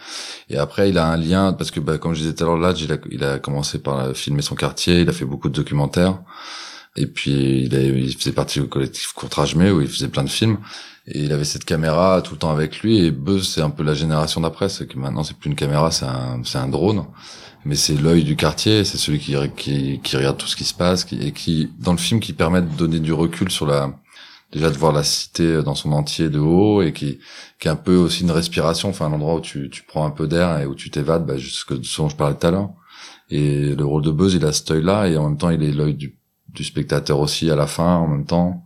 [0.51, 2.59] et après il a un lien parce que bah, comme je disais tout à l'heure
[2.59, 5.55] là, il a il a commencé par filmer son quartier, il a fait beaucoup de
[5.55, 6.19] documentaires
[6.97, 10.31] et puis il, a, il faisait partie du collectif Courtrage-Mais où il faisait plein de
[10.31, 10.59] films
[11.09, 13.83] et il avait cette caméra tout le temps avec lui et Buzz c'est un peu
[13.83, 17.05] la génération d'après, c'est que maintenant c'est plus une caméra, c'est un c'est un drone
[17.67, 20.73] mais c'est l'œil du quartier, c'est celui qui, qui, qui regarde tout ce qui se
[20.73, 23.93] passe qui, et qui, dans le film, qui permet de donner du recul sur la,
[24.53, 27.19] déjà de voir la cité dans son entier de haut et qui,
[27.59, 30.11] qui est un peu aussi une respiration, enfin un endroit où tu, tu prends un
[30.11, 32.47] peu d'air et où tu t'évades, bah, juste ce, que, ce dont je parlais tout
[32.47, 32.71] à l'heure.
[33.31, 35.73] Et le rôle de Buzz, il a cet œil-là et en même temps, il est
[35.73, 36.17] l'œil du,
[36.49, 38.63] du spectateur aussi à la fin, en même temps.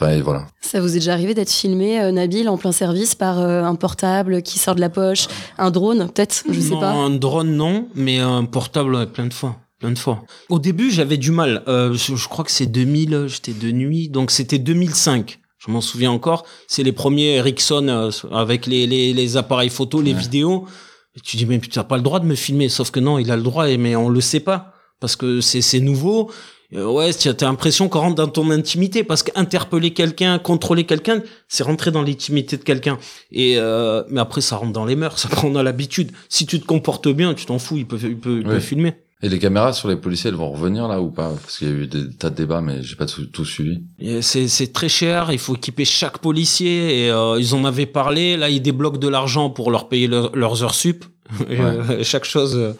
[0.00, 0.46] Enfin, et voilà.
[0.60, 3.74] Ça vous est déjà arrivé d'être filmé, euh, Nabil, en plein service par euh, un
[3.74, 5.26] portable qui sort de la poche,
[5.58, 6.90] un drone, peut-être, je sais non, pas.
[6.92, 9.56] un drone, non, mais un portable, ouais, plein de fois.
[9.78, 10.24] Plein de fois.
[10.48, 11.62] Au début, j'avais du mal.
[11.68, 15.38] Euh, je, je crois que c'est 2000, j'étais de nuit, donc c'était 2005.
[15.58, 16.44] Je m'en souviens encore.
[16.68, 20.18] C'est les premiers Ericsson euh, avec les, les, les appareils photo, les Ouais.
[20.20, 20.66] vidéos.
[21.16, 22.68] Et tu dis, mais putain, t'as pas le droit de me filmer.
[22.68, 24.72] Sauf que non, il a le droit, mais on le sait pas.
[25.00, 26.30] Parce que c'est c'est nouveau.
[26.74, 29.02] Euh, ouais, tu as l'impression qu'on rentre dans ton intimité.
[29.04, 32.98] Parce qu'interpeller quelqu'un, contrôler quelqu'un, c'est rentrer dans l'intimité de quelqu'un.
[33.32, 36.12] Et euh, mais après, ça rentre dans les mœurs, ça prend dans l'habitude.
[36.28, 38.60] Si tu te comportes bien, tu t'en fous, il peut, il peut, il peut Ouais.
[38.60, 38.94] filmer.
[39.22, 41.28] Et les caméras sur les policiers, elles vont revenir là ou pas?
[41.42, 43.82] Parce qu'il y a eu des tas de débats, mais j'ai pas tout, tout suivi.
[44.22, 47.04] C'est très cher, il faut équiper chaque policier.
[47.04, 48.38] Et euh, ils en avaient parlé.
[48.38, 51.04] Là, ils débloquent de l'argent pour leur payer leur- leurs heures sup.
[51.50, 52.72] Et, euh, chaque chose euh,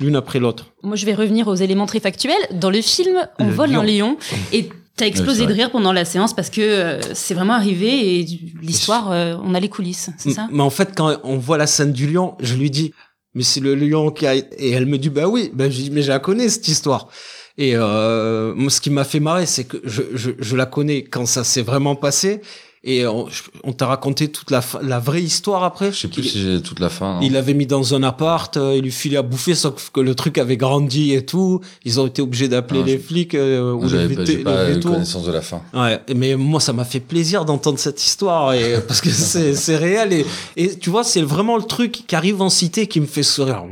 [0.00, 0.66] l'une après l'autre.
[0.82, 2.32] Moi, je vais revenir aux éléments très factuels.
[2.52, 3.80] Dans le film, on Le vole lion.
[3.80, 4.16] un lion
[4.52, 8.26] et t'as explosé de rire pendant la séance parce que euh, c'est vraiment arrivé et
[8.60, 10.48] l'histoire, euh, on a les coulisses, c'est ça?
[10.50, 12.92] Mais en fait, quand on voit la scène du lion, je lui dis,
[13.34, 14.34] mais c'est le lion qui a...
[14.34, 15.50] Et elle me dit, bah oui.
[15.54, 17.08] Ben, je dis, mais je la connais, cette histoire.
[17.56, 21.04] Et euh, moi, ce qui m'a fait marrer, c'est que je, je, je la connais
[21.04, 22.40] quand ça s'est vraiment passé.
[22.84, 23.26] Et on,
[23.64, 25.90] on t'a raconté toute la, la vraie histoire après.
[25.90, 27.14] Je sais plus si j'ai toute la fin.
[27.14, 30.00] non Il l'avait mis dans un appart, euh, il lui filait à bouffer, sauf que
[30.00, 31.60] le truc avait grandi et tout.
[31.84, 35.32] Ils ont été obligés d'appeler Ah, les flics euh, ou les, J'avais pas, connaissance de
[35.32, 35.60] la fin.
[35.74, 39.76] Ouais, mais moi ça m'a fait plaisir d'entendre cette histoire et parce que c'est c'est
[39.76, 43.06] réel et et tu vois c'est vraiment le truc qui arrive en cité qui me
[43.06, 43.64] fait sourire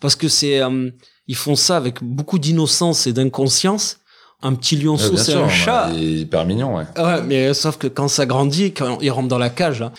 [0.00, 0.90] parce que c'est euh,
[1.28, 3.98] ils font ça avec beaucoup d'innocence et d'inconscience.
[4.42, 5.88] Un petit lionceau c'est un chat.
[5.92, 6.84] Il est hyper mignon, ouais.
[6.96, 9.92] Ouais, mais sauf que quand ça grandit, quand il rentre dans la cage là,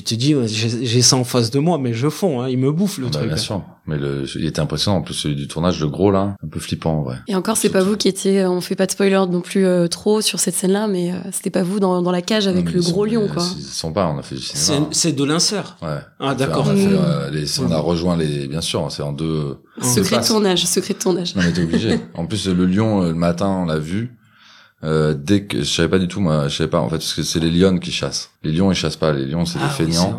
[0.00, 2.48] tu te dis ouais, j'ai j'ai ça en face de moi mais je fonds, hein,
[2.48, 3.26] il me bouffe le Bah, truc.
[3.28, 3.62] bien sûr.
[3.86, 4.98] Mais le, il était impressionnant.
[4.98, 7.16] En plus, celui du tournage, le gros, là, un peu flippant, en vrai.
[7.26, 8.46] Et encore, c'est pas vous qui étiez.
[8.46, 11.50] On fait pas de spoiler non plus euh, trop sur cette scène-là, mais euh, c'était
[11.50, 13.42] pas vous dans, dans la cage avec Non, le gros sont- lion, quoi.
[13.58, 14.86] Ils sont pas, on a fait du C'est cinéma.
[14.92, 15.78] c'est de l'insert.
[15.82, 15.96] Ouais.
[16.20, 16.64] Ah d'accord.
[16.68, 16.96] On a, fait, Mm.
[16.96, 19.56] euh, les- on a rejoint les, bien sûr, c'est en deux.
[19.80, 21.34] Secret de tournage, secret de tournage.
[21.34, 21.98] Mais t'es obligé.
[22.14, 24.16] en plus, le lion, euh, le matin, on l'a vu.
[24.84, 27.14] Euh, dès que je savais pas du tout, moi, je savais pas en fait, parce
[27.14, 28.30] que c'est les lions qui chassent.
[28.42, 29.12] Les lions, ils chassent pas.
[29.12, 30.14] Les lions, c'est Ah des oui, c'est vrai.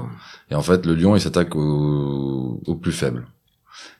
[0.51, 3.25] Et en fait, le lion, il s'attaque aux, aux plus faibles.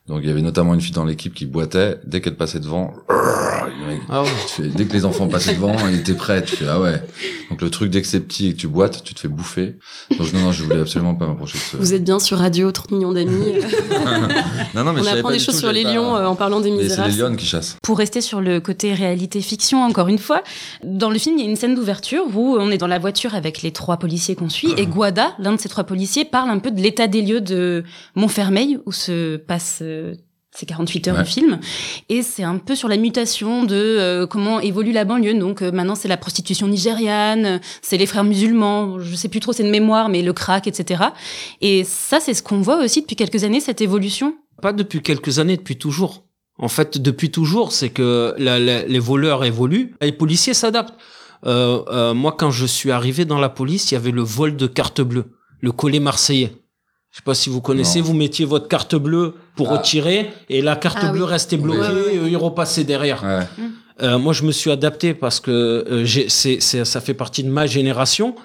[0.08, 1.98] Donc, il y avait notamment une fille dans l'équipe qui boitait.
[2.06, 5.96] Dès qu'elle passait devant, le mec, Ah fais- dès que les enfants passaient devant, il
[6.00, 6.44] était prêt.
[6.44, 7.02] Tu fais, ah ouais.
[7.50, 9.78] Donc, le truc, dès que c'est petit et que tu boites, tu te fais bouffer.
[10.20, 11.78] Donc, non, non, je voulais absolument pas m'approcher de ce...
[11.78, 13.54] Vous êtes bien sur Radio 30 millions d'amis.
[14.76, 16.26] Non, non, mais On je apprend pas des choses tout, sur les pas- lions euh,
[16.26, 17.12] en parlant des Mais c'est misérables.
[17.12, 17.78] les lions qui chassent.
[17.84, 20.42] Pour rester sur le côté réalité-fiction, encore une fois,
[20.84, 23.36] dans le film, il y a une scène d'ouverture où on est dans la voiture
[23.36, 26.58] avec les trois policiers qu'on suit, et Guada, l'un de ces trois policiers, parle un
[26.60, 27.84] peu de l'état des lieux de
[28.16, 30.14] Montfermeil, où se passe euh,
[30.56, 31.24] ces 48 heures Ouais.
[31.24, 31.60] du film.
[32.10, 35.34] Et c'est un peu sur la mutation de euh, comment évolue la banlieue.
[35.34, 39.52] Donc euh, maintenant, c'est la prostitution nigériane, c'est les frères musulmans, je sais plus trop,
[39.54, 41.06] c'est de mémoire, mais le crack, etc.
[41.62, 44.36] Et ça, c'est ce qu'on voit aussi depuis quelques années, cette évolution.
[44.62, 46.24] Pas depuis quelques années, depuis toujours.
[46.60, 50.94] En fait, depuis toujours, c'est que la- la- les voleurs évoluent, les policiers s'adaptent.
[51.48, 54.56] Euh, euh, moi, quand je suis arrivé dans la police, il y avait le vol
[54.56, 55.26] de carte bleue,
[55.62, 56.54] le collet marseillais.
[57.14, 58.06] Je sais pas si vous connaissez, Non.
[58.06, 59.78] vous mettiez votre carte bleue pour Ah.
[59.78, 61.30] retirer et la carte Ah bleue oui.
[61.30, 62.16] restait bloquée ouais.
[62.16, 63.24] et ils repassaient derrière.
[63.24, 63.46] Ouais.
[64.02, 67.44] Euh, moi, je me suis adapté parce que euh, j'ai, c'est, c'est, ça fait partie
[67.44, 68.36] de ma génération.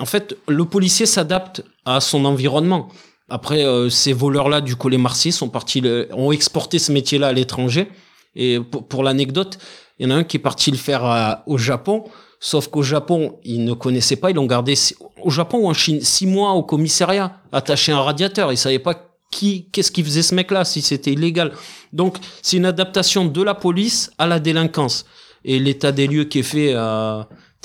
[0.00, 2.88] en fait, le policier s'adapte à son environnement.
[3.28, 7.32] Après, euh, ces voleurs-là du collet Marseille sont partis, le- ont exporté ce métier-là à
[7.32, 7.88] l'étranger.
[8.34, 9.56] Et pour, pour l'anecdote,
[10.00, 12.04] il y en a un qui est parti le faire à- au Japon.
[12.38, 14.74] Sauf qu'au Japon, ils ne connaissaient pas, ils l'ont gardé
[15.22, 18.52] au Japon ou en Chine six mois au commissariat, attaché à un radiateur.
[18.52, 18.94] Ils savaient pas
[19.30, 21.52] qui, qu'est-ce qu'il faisait ce mec-là, si c'était illégal.
[21.92, 25.06] Donc, c'est une adaptation de la police à la délinquance.
[25.44, 26.74] Et l'état des lieux qui est fait,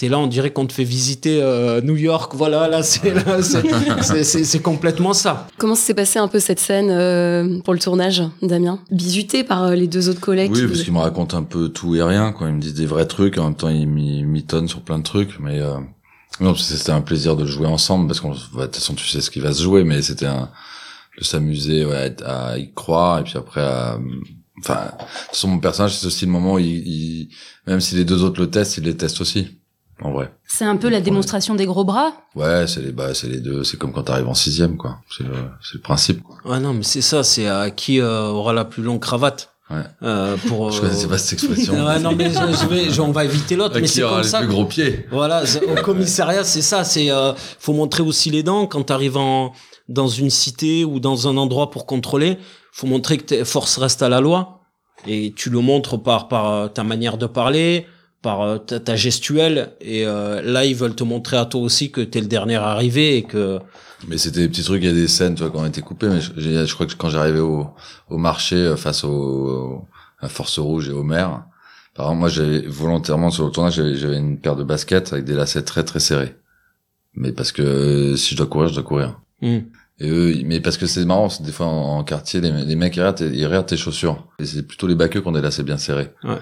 [0.02, 2.34] t'es là, on dirait qu'on te fait visiter euh, New York.
[2.36, 3.62] Voilà, là, c'est, là, c'est,
[4.02, 5.46] c'est, c'est- c'est complètement ça.
[5.60, 8.80] Comment s'est passée un peu cette scène euh, pour le tournage, Damien?
[8.90, 11.44] Bisuté par euh, les deux autres collègues Oui, qui parce vous- qu'il me raconte un
[11.44, 12.48] peu tout et rien, quoi.
[12.50, 15.04] Il me dit des vrais trucs, en même temps, il m'y mitonne sur plein de
[15.04, 15.76] trucs, mais euh...
[16.40, 18.76] non, parce que c'était un plaisir de le jouer ensemble, parce qu'on, bah, de toute
[18.78, 20.50] façon, tu sais ce qui va se jouer, mais c'était un,
[21.20, 24.00] de s'amuser, ouais, à y croire, et puis après, à...
[24.62, 27.30] enfin, de toute façon, mon personnage, c'est aussi le moment où il, il-
[27.68, 29.60] même si les deux autres le testent, il les teste aussi,
[30.02, 30.32] en vrai.
[30.48, 32.14] C'est un peu la démonstration des gros bras.
[32.36, 34.98] Ouais, c'est les, bah, c'est les deux, c'est comme quand t'arrives en sixième, quoi.
[35.16, 36.22] C'est le, c'est le principe.
[36.46, 39.50] Ouais, non, mais c'est ça, c'est à qui euh, aura la plus longue cravate.
[39.70, 39.84] Ouais.
[40.04, 41.74] Euh, pour, Je euh, connaissais pas cette expression.
[41.86, 44.16] Ouais, non, mais je, je vais, je- on va éviter l'autre, mais qui c'est aura
[44.16, 44.40] comme les ça.
[44.40, 45.06] plus gros pieds.
[45.12, 46.84] Voilà, au commissariat, c'est ça.
[46.84, 49.54] C'est euh, faut montrer aussi les dents quand tu arrives en,
[49.88, 52.38] dans une cité ou dans un endroit pour contrôler.
[52.74, 54.60] Faut montrer que tes forces restent à la loi
[55.08, 57.86] et tu le montres par par euh, ta manière de parler,
[58.22, 59.74] par euh, ta, ta gestuelle.
[59.82, 63.18] Et euh, là, ils veulent te montrer à toi aussi que t'es le dernier arrivé
[63.18, 63.60] et que
[64.08, 65.82] Mais c'était des petits trucs, il y a des scènes, tu vois, quand on était
[65.82, 67.68] coupés, mais je, crois que quand j'arrivais au,
[68.10, 69.86] au marché euh, face au,
[70.20, 71.44] à Force Rouge et au maire,
[71.96, 75.26] par exemple, moi, j'avais volontairement sur le tournage, j'avais, j'avais une paire de baskets avec
[75.26, 76.36] des lacets très très serrés.
[77.14, 79.20] Mais parce que euh, si je dois courir, je dois courir.
[79.42, 79.60] Hmm.
[80.00, 82.76] Et eux, mais parce que c'est marrant, c'est des fois en, en quartier, les, les
[82.76, 84.26] mecs ils regardent, ils regardent tes chaussures.
[84.40, 86.12] Et c'est plutôt les baqueux qui ont des lacets bien serrés.
[86.24, 86.38] Ouais.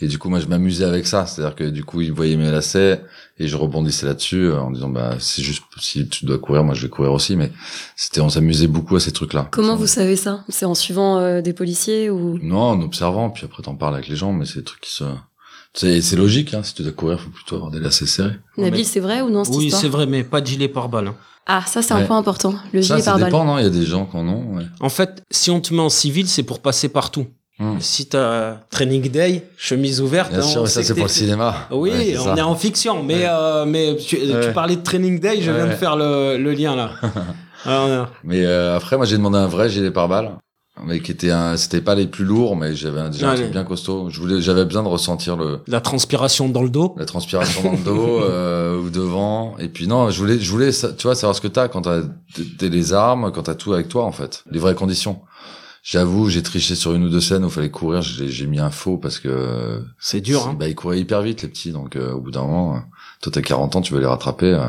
[0.00, 1.26] Et du coup, moi, je m'amusais avec ça.
[1.26, 3.00] C'est-à-dire que du coup, ils voyaient mes lacets
[3.38, 6.74] et je rebondissais là-dessus euh, en disant, bah, c'est juste, si tu dois courir, moi,
[6.74, 7.36] je vais courir aussi.
[7.36, 7.52] Mais
[7.96, 9.46] c'était, on s'amusait beaucoup à ces trucs-là.
[9.52, 10.44] Comment Ça, vous savez ça?
[10.48, 12.38] C'est en suivant euh, des policiers ou?
[12.42, 14.92] Non, en observant, puis après, t'en parles avec les gens, mais c'est des trucs qui
[14.92, 15.04] se,
[15.74, 16.62] c'est, c'est logique, hein.
[16.64, 18.34] Si tu dois courir, faut plutôt avoir des lacets serrés.
[18.58, 21.08] Nabil, mais- c'est vrai ou non cette oui, c'est vrai, mais pas de gilet pare-balles.
[21.08, 21.16] hein.
[21.46, 22.54] Ah, ça c'est un point important.
[22.72, 23.28] Le ça, gilet ça pare-balles.
[23.30, 23.58] dépend, non?
[23.58, 24.64] Il y a des gens qui en ont, ouais.
[24.80, 27.26] En fait, si on te met en civil, c'est pour passer partout.
[27.62, 27.80] Hmm.
[27.80, 31.54] Si t'as training day, chemise ouverte, Bien hein, sûr, ça, c'est pour le cinéma.
[31.70, 32.34] Oui, Ouais, on ça.
[32.34, 33.26] est en fiction, mais Ouais.
[33.30, 36.74] euh, mais tu, tu parlais de training day, je viens de faire le, le lien
[36.74, 36.90] là.
[37.64, 40.32] Alors, euh, Mais euh, après, moi, j'ai demandé un vrai gilet pare-balles,
[40.84, 43.62] mais qui était un, c'était pas les plus lourds, mais j'avais déjà un truc bien
[43.62, 44.08] costaud.
[44.10, 46.96] Je voulais, j'avais besoin de ressentir le, la transpiration dans le dos.
[46.98, 49.54] la transpiration dans le dos euh, ou devant.
[49.60, 52.00] Et puis non, je voulais, je voulais, tu vois, savoir ce que t'as quand t'as
[52.58, 55.20] t'as les armes, quand t'as tout avec toi, en fait, les vraies conditions.
[55.82, 58.02] J'avoue, j'ai triché sur une ou deux scènes où il fallait courir.
[58.02, 60.46] J'ai j'ai mis un faux parce que C'est dur.
[60.46, 60.56] Hein.
[60.58, 62.78] Bah, ils couraient hyper vite les petits, donc euh, au bout d'un moment, euh,
[63.20, 64.46] toi t'as 40 ans, tu veux les rattraper.
[64.54, 64.68] euh,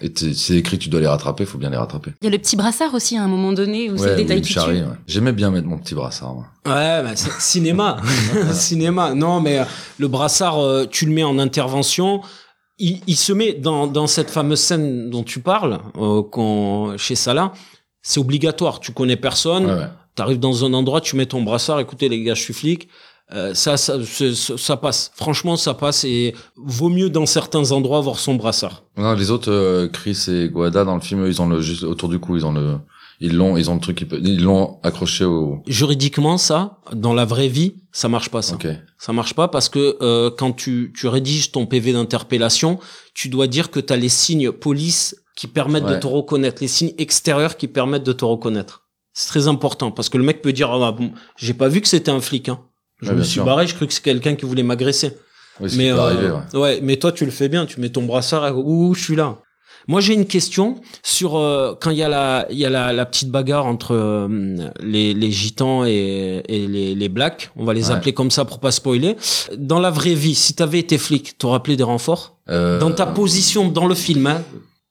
[0.00, 2.12] et c'est écrit, que tu dois les rattraper, faut bien les rattraper.
[2.20, 4.16] Il y a le petit brassard aussi à un moment donné où c'est Ouais, le
[4.16, 4.58] oui, détail qui tue.
[4.60, 4.84] ouais.
[5.06, 6.34] J'aimais bien mettre mon petit brassard.
[6.34, 6.46] Moi.
[6.66, 7.98] Ouais, bah, c'est cinéma,
[8.52, 9.14] cinéma.
[9.14, 9.64] Non, mais euh,
[9.98, 12.20] le brassard, euh, tu le mets en intervention.
[12.78, 17.14] Il, il se met dans, dans cette fameuse scène dont tu parles, euh, qu'on- chez
[17.14, 17.52] Salah.
[18.02, 18.80] C'est obligatoire.
[18.80, 19.66] Tu connais personne.
[19.66, 19.88] Ouais, ouais.
[20.18, 21.78] T'arrives dans un endroit, tu mets ton brassard.
[21.78, 22.88] Écoutez, les gars, je suis flic.
[23.32, 25.12] Euh, ça, ça, ça, ça passe.
[25.14, 26.02] Franchement, ça passe.
[26.02, 28.82] Et vaut mieux dans certains endroits avoir son brassard.
[28.96, 31.84] Non, les autres, euh, Chris et Guada dans le film, eux, ils ont le juste
[31.84, 32.78] autour du cou, ils ont le,
[33.20, 35.62] ils l'ont, ils ont le truc, ils l'ont accroché au.
[35.68, 38.42] Juridiquement, ça, dans la vraie vie, ça marche pas.
[38.42, 38.56] Ça.
[38.56, 38.66] Ok.
[38.98, 42.80] Ça marche pas parce que euh, quand tu, tu rédiges ton PV d'interpellation,
[43.14, 46.66] tu dois dire que tu as les signes police qui permettent de te reconnaître, les
[46.66, 48.87] signes extérieurs qui permettent de te reconnaître.
[49.20, 51.88] C'est très important parce que le mec peut dire ah, bon, j'ai pas vu que
[51.88, 52.60] c'était un flic hein.
[53.02, 53.44] Je Ouais, me suis sûr.
[53.44, 55.10] barré, je crois que c'est quelqu'un qui voulait m'agresser.
[55.60, 56.58] Oui, Mais euh, ouais.
[56.60, 59.38] ouais, mais toi tu le fais bien, tu mets ton brassard où je suis là.
[59.88, 62.92] Moi j'ai une question sur euh, quand il y a la il y a la,
[62.92, 64.28] la petite bagarre entre euh,
[64.80, 67.96] les, les gitans et, et les, les blacks, on va les Ouais.
[67.96, 69.16] appeler comme ça pour pas spoiler.
[69.56, 72.36] Dans la vraie vie, si t'avais été flic, t'aurais appelé des renforts?
[72.48, 74.42] Dans ta position dans le film, hein,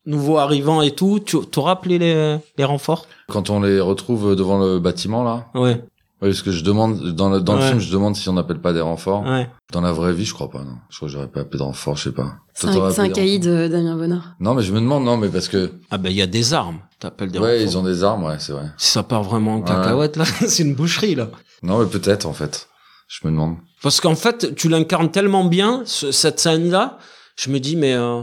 [0.07, 3.05] nouveau arrivant et tout, tu t'aurais appelé les, les renforts?
[3.29, 5.83] Quand on les retrouve devant le bâtiment là, Ouais,
[6.21, 7.67] oui, parce que je demande dans le dans le Ouais.
[7.67, 9.23] film, je demande si on n'appelle pas des renforts.
[9.23, 9.47] ouais.
[9.71, 10.59] Dans la vraie vie, je crois pas.
[10.63, 12.35] Non, je crois que j'aurais pas appelé de renfort, je sais pas.
[12.53, 14.17] C'est un, caïd de Damien Bonnard.
[14.19, 16.25] renforts Non, mais je me demande, non, mais parce que Ah ben il y a
[16.27, 17.71] des armes, t'appelles des ouais, renforts.
[17.73, 18.65] ils ont des armes, ouais, c'est vrai.
[18.77, 19.65] Si ça part vraiment en Ouais.
[19.65, 21.27] cacahuète là, c'est une boucherie là.
[21.61, 22.67] Non, mais peut-être en fait.
[23.09, 23.57] Je me demande.
[23.83, 26.97] Parce qu'en fait, tu l'incarnes tellement bien, ce- cette scène-là,
[27.37, 28.21] je me dis, mais euh,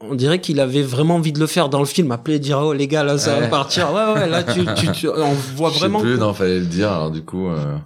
[0.00, 2.58] on dirait qu'il avait vraiment envie de le faire dans le film, appeler et dire,
[2.62, 3.92] oh les gars, là, ça va partir.
[3.92, 6.00] Ouais, ouais, là, tu, tu, tu- on voit Je sais vraiment.
[6.00, 6.90] plus, non, fallait le dire.
[6.92, 7.76] Alors du coup, euh...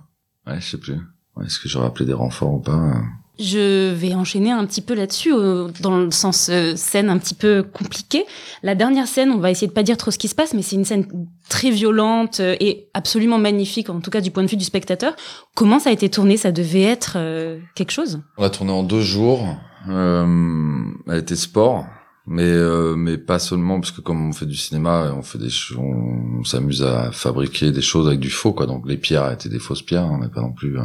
[0.46, 0.94] ouais, je sais plus.
[1.36, 2.92] Ouais, Est-ce que j'aurais appelé des renforts ou pas euh,
[3.38, 7.34] Je vais enchaîner un petit peu là-dessus, euh, dans le sens euh, scène un petit
[7.34, 8.24] peu compliquée.
[8.62, 10.62] La dernière scène, on va essayer de pas dire trop ce qui se passe, mais
[10.62, 11.06] c'est une scène
[11.48, 15.14] très violente euh, et absolument magnifique, en tout cas du point de vue du spectateur.
[15.56, 16.36] Comment ça a été tourné?
[16.36, 18.20] Ça devait être euh, quelque chose?
[18.36, 19.44] On l'a tourné en deux jours.
[19.88, 21.86] Euh, elle était sport,
[22.26, 25.50] mais euh, mais pas seulement parce que comme on fait du cinéma, on fait des
[25.76, 28.66] on, s'amuse à fabriquer des choses avec du faux quoi.
[28.66, 30.84] Donc les pierres étaient des fausses pierres, on n'est pas non plus euh,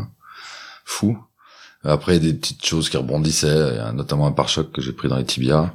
[0.86, 1.18] fou.
[1.84, 5.74] Après des petites choses qui rebondissaient, notamment un pare-choc que j'ai pris dans les tibias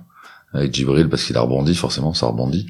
[0.53, 2.67] avec Djibril parce qu'il a rebondi forcément, ça rebondit.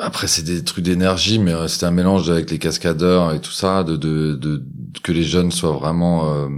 [0.00, 3.52] Après c'est des trucs d'énergie, mais euh, c'était un mélange avec les cascadeurs et tout
[3.52, 4.62] ça, de de, de
[5.02, 6.48] que les jeunes soient vraiment euh,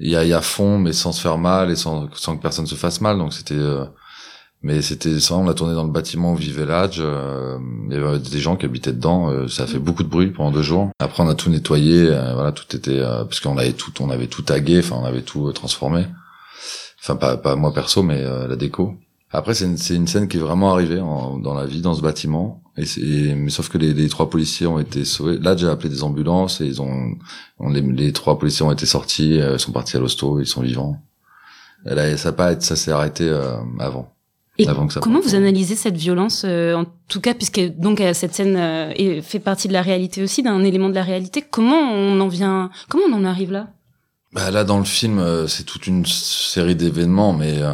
[0.00, 2.66] y a, y a fond, mais sans se faire mal et sans, sans que personne
[2.66, 3.18] se fasse mal.
[3.18, 3.84] Donc c'était, euh,
[4.62, 5.34] mais c'était ça.
[5.36, 6.96] On l'a tourné dans le bâtiment où vivait l'âge.
[7.00, 7.58] Euh,
[7.90, 9.30] il y avait des gens qui habitaient dedans.
[9.30, 10.90] euh, ça a fait beaucoup de bruit pendant deux jours.
[10.98, 12.08] Après, on a tout nettoyé.
[12.08, 14.78] euh, voilà, tout était euh, parce qu'on avait tout, on avait tout tagué.
[14.80, 16.06] Enfin, on avait tout euh, transformé.
[17.02, 18.94] Enfin, pas pas moi perso, mais euh, la déco.
[19.30, 21.94] Après, c'est une, c'est une scène qui est vraiment arrivée en- dans la vie, dans
[21.94, 22.62] ce bâtiment.
[22.76, 25.38] Et mais sauf que les, les trois policiers ont été sauvés.
[25.38, 27.12] Là, j'ai appelé des ambulances et ils ont,
[27.60, 30.62] on- les, les trois policiers ont été sortis, euh, sont partis à l'hosto, ils sont
[30.62, 31.00] vivants.
[31.88, 34.10] Et là, ça pas, ça s'est arrêté euh, avant.
[34.58, 35.28] Et Avant que ça comment parte.
[35.30, 39.40] vous analysez cette violence, euh, en tout cas, puisque donc euh, cette scène euh, fait
[39.40, 41.42] partie de la réalité aussi, d'un élément de la réalité.
[41.42, 43.68] Comment on en vient, comment on en arrive là?
[44.32, 47.72] Bah là, dans le film, euh, c'est toute une série d'événements, mais euh,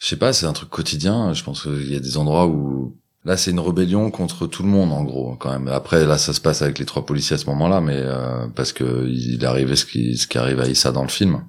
[0.00, 1.32] je sais pas, c'est un truc quotidien.
[1.32, 2.96] Je pense qu'il y a des endroits où
[3.28, 5.68] là, c'est une rébellion contre tout le monde, en gros, quand même.
[5.68, 8.72] Après, là, ça se passe avec les trois policiers à ce moment-là, mais euh, parce
[8.72, 11.44] que il arrivé ce qui, ce qui arrive à Issa dans le film,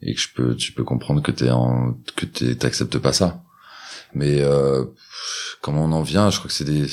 [0.00, 3.42] et que je peux, tu peux comprendre que t'es en, que t'es- t'acceptes pas ça.
[4.14, 4.84] Mais euh,
[5.60, 6.30] comment on en vient?
[6.30, 6.86] Je crois que c'est des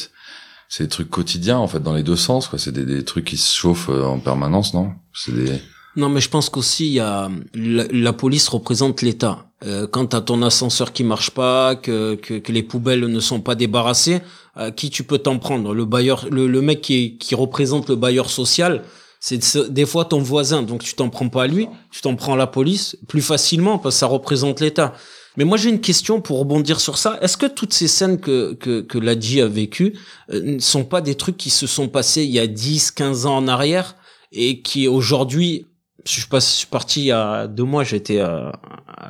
[0.70, 3.26] c'est des trucs quotidiens en fait dans les deux sens quoi c'est des, des trucs
[3.26, 4.94] qui se chauffent euh, en permanence non?
[5.14, 5.62] C'est des
[5.98, 9.51] Non, mais je pense qu'aussi il y a la police représente l'État.
[9.64, 13.42] Euh, quand t'as ton ascenseur qui marche pas, que, que que les poubelles ne sont
[13.42, 14.22] pas débarrassées,
[14.56, 15.74] à qui tu peux t'en prendre?
[15.74, 18.84] Le bailleur, le, le mec qui qui représente le bailleur social,
[19.20, 20.64] c'est ce- des fois ton voisin.
[20.64, 23.78] Donc tu t'en prends pas à lui, tu t'en prends à la police plus facilement
[23.78, 24.94] parce que ça représente l'État.
[25.38, 27.18] Mais moi j'ai une question pour rebondir sur ça.
[27.22, 29.94] Est-ce que toutes ces scènes que que que Ladji a vécues
[30.34, 33.28] euh, ne sont pas des trucs qui se sont passés il y a 10, 15
[33.28, 33.96] ans en arrière
[34.32, 35.68] et qui aujourd'hui
[36.06, 38.50] je suis, pas, je suis parti il y a deux mois, j'étais euh,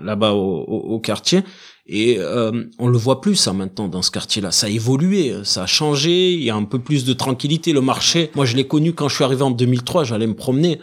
[0.03, 1.41] là-bas au, au, au quartier
[1.87, 4.51] et euh, on le voit plus ça maintenant dans ce quartier-là.
[4.51, 7.73] Ça a évolué, ça a changé, il y a un peu plus de tranquillité.
[7.73, 10.79] Le marché, moi je l'ai connu quand je suis arrivé en 2003, j'allais me promener.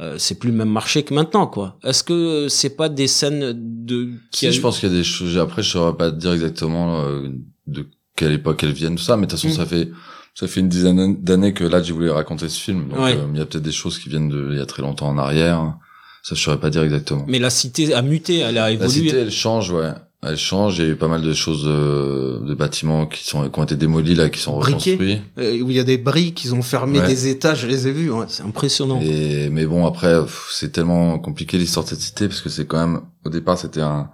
[0.00, 1.76] Euh, c'est plus le même marché que maintenant, quoi.
[1.84, 4.94] Est-ce que c'est pas des scènes de qui Si, a- je pense qu'il y a
[4.94, 5.36] des choses.
[5.36, 7.28] Après, je saurais pas te dire exactement euh,
[7.66, 9.16] de quelle époque elles viennent, tout ça.
[9.18, 9.56] Mais de toute façon, Mm.
[9.56, 9.88] ça fait
[10.34, 12.88] ça fait une dizaine d'années que là, j'ai voulu raconter ce film.
[12.88, 13.14] Donc, Ouais.
[13.16, 15.08] euh, il y a peut-être des choses qui viennent de il y a très longtemps
[15.08, 15.74] en arrière.
[16.22, 17.24] Ça, je saurais pas dire exactement.
[17.28, 18.90] Mais la cité a muté, elle a La évolué.
[18.90, 19.90] cité, elle change, ouais.
[20.22, 20.78] Elle change.
[20.78, 23.64] Il y a eu pas mal de choses, de, de bâtiments qui sont qui ont
[23.64, 24.92] été démolis là, qui sont Briqués.
[24.92, 25.22] reconstruits.
[25.38, 27.06] Euh, où il y a des briques, ils ont fermé Ouais.
[27.06, 29.00] des étages, je les ai vus, ouais, c'est impressionnant.
[29.02, 30.14] Et, mais bon, après,
[30.50, 33.80] c'est tellement compliqué l'histoire de cette cité parce que c'est quand même, au départ, c'était
[33.80, 34.10] un,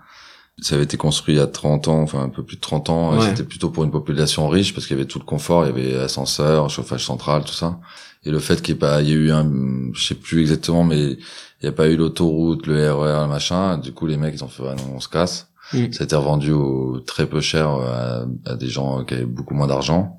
[0.61, 2.88] ça avait été construit il y a 30 ans, enfin un peu plus de 30
[2.88, 5.64] ans, et c'était plutôt pour une population riche parce qu'il y avait tout le confort,
[5.64, 7.79] il y avait ascenseur, chauffage central, tout ça.
[8.25, 9.51] Et le fait qu'il n'y ait pas, il y a eu un,
[9.92, 11.19] je sais plus exactement, mais il
[11.62, 14.49] n'y a pas eu l'autoroute, le RER, le machin, du coup les mecs ils ont
[14.49, 15.49] fait, ouais, non, on se casse.
[15.73, 15.92] Mm.
[15.92, 19.55] Ça a été revendu au, très peu cher à, à des gens qui avaient beaucoup
[19.55, 20.19] moins d'argent.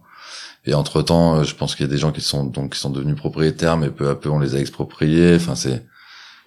[0.67, 2.89] Et entre temps, je pense qu'il y a des gens qui sont donc qui sont
[2.89, 5.35] devenus propriétaires, mais peu à peu on les a expropriés.
[5.35, 5.85] Enfin, c'est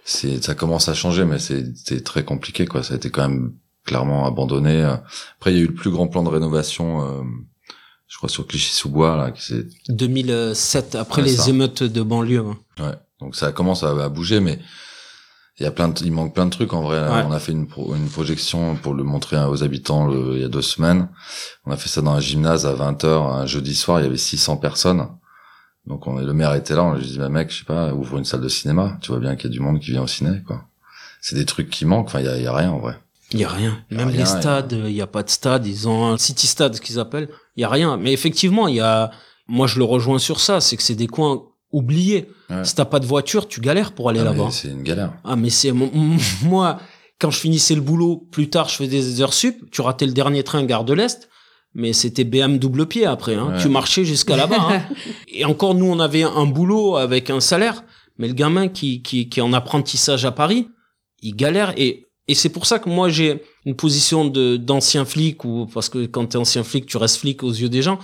[0.05, 2.83] c'est ça commence à changer, mais c'est c'est très compliqué quoi.
[2.83, 3.55] Ça a été quand même
[3.90, 4.83] clairement abandonné.
[4.83, 7.22] Après, il y a eu le plus grand plan de rénovation, euh,
[8.07, 11.50] je crois sur Clichy-sous-Bois là, qui s'est 2007, après Ouais, les ça.
[11.50, 12.44] émeutes de banlieue.
[12.46, 12.57] hein.
[12.85, 12.94] Ouais.
[13.20, 14.59] Donc ça commence à, à bouger, mais
[15.59, 17.00] il y a plein de, il manque plein de trucs en vrai.
[17.00, 17.22] Ouais.
[17.26, 20.44] On a fait une, pro- une projection pour le montrer aux habitants le- il y
[20.44, 21.09] a deux semaines.
[21.66, 24.00] On a fait ça dans un gymnase à 20h un jeudi soir.
[24.00, 25.07] Il y avait 600 personnes.
[25.87, 26.85] Donc on le maire était là.
[26.85, 28.96] On lui dit, bah mec, je sais pas, ouvre une salle de cinéma.
[29.03, 30.64] Tu vois bien qu'il y a du monde qui vient au ciné, quoi.
[31.22, 32.07] C'est des trucs qui manquent.
[32.07, 32.98] Enfin, il y a, y a rien en vrai.
[33.32, 33.78] Il y a rien.
[33.90, 35.66] A Même rien, les stades, il y a pas de stade.
[35.66, 37.28] Ils ont un city stade, ce qu'ils appellent.
[37.56, 37.96] Il y a rien.
[37.96, 39.10] Mais effectivement, il y a.
[39.46, 40.60] Moi, je le rejoins sur ça.
[40.60, 42.28] C'est que c'est des coins oubliés.
[42.48, 42.64] Ouais.
[42.64, 44.48] Si t'as pas de voiture, tu galères pour aller Ah, là-bas.
[44.50, 45.12] C'est une galère.
[45.24, 45.72] Ah, mais c'est
[46.42, 46.78] moi.
[47.20, 49.70] Quand je finissais le boulot, plus tard, je faisais des heures sup.
[49.70, 51.28] Tu ratais le dernier train gare de l'Est.
[51.74, 53.35] Mais c'était BM double pied après.
[53.37, 53.52] Hein.
[53.52, 53.58] Ouais.
[53.60, 54.56] Tu marchais jusqu'à là-bas.
[54.58, 54.83] hein.
[55.33, 57.85] Et encore, nous, on avait un boulot avec un salaire.
[58.18, 60.68] Mais le gamin qui, qui, qui est en apprentissage à Paris,
[61.22, 61.72] il galère.
[61.76, 65.88] Et, et c'est pour ça que moi, j'ai une position de d'ancien flic, ou parce
[65.88, 67.98] que quand t'es ancien flic, tu restes flic aux yeux des gens.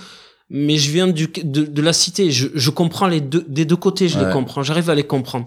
[0.48, 2.30] Mais je viens du, de, de la cité.
[2.30, 4.26] Je, je comprends les deux, des deux côtés, je Ouais.
[4.26, 4.62] les comprends.
[4.62, 5.46] J'arrive à les comprendre.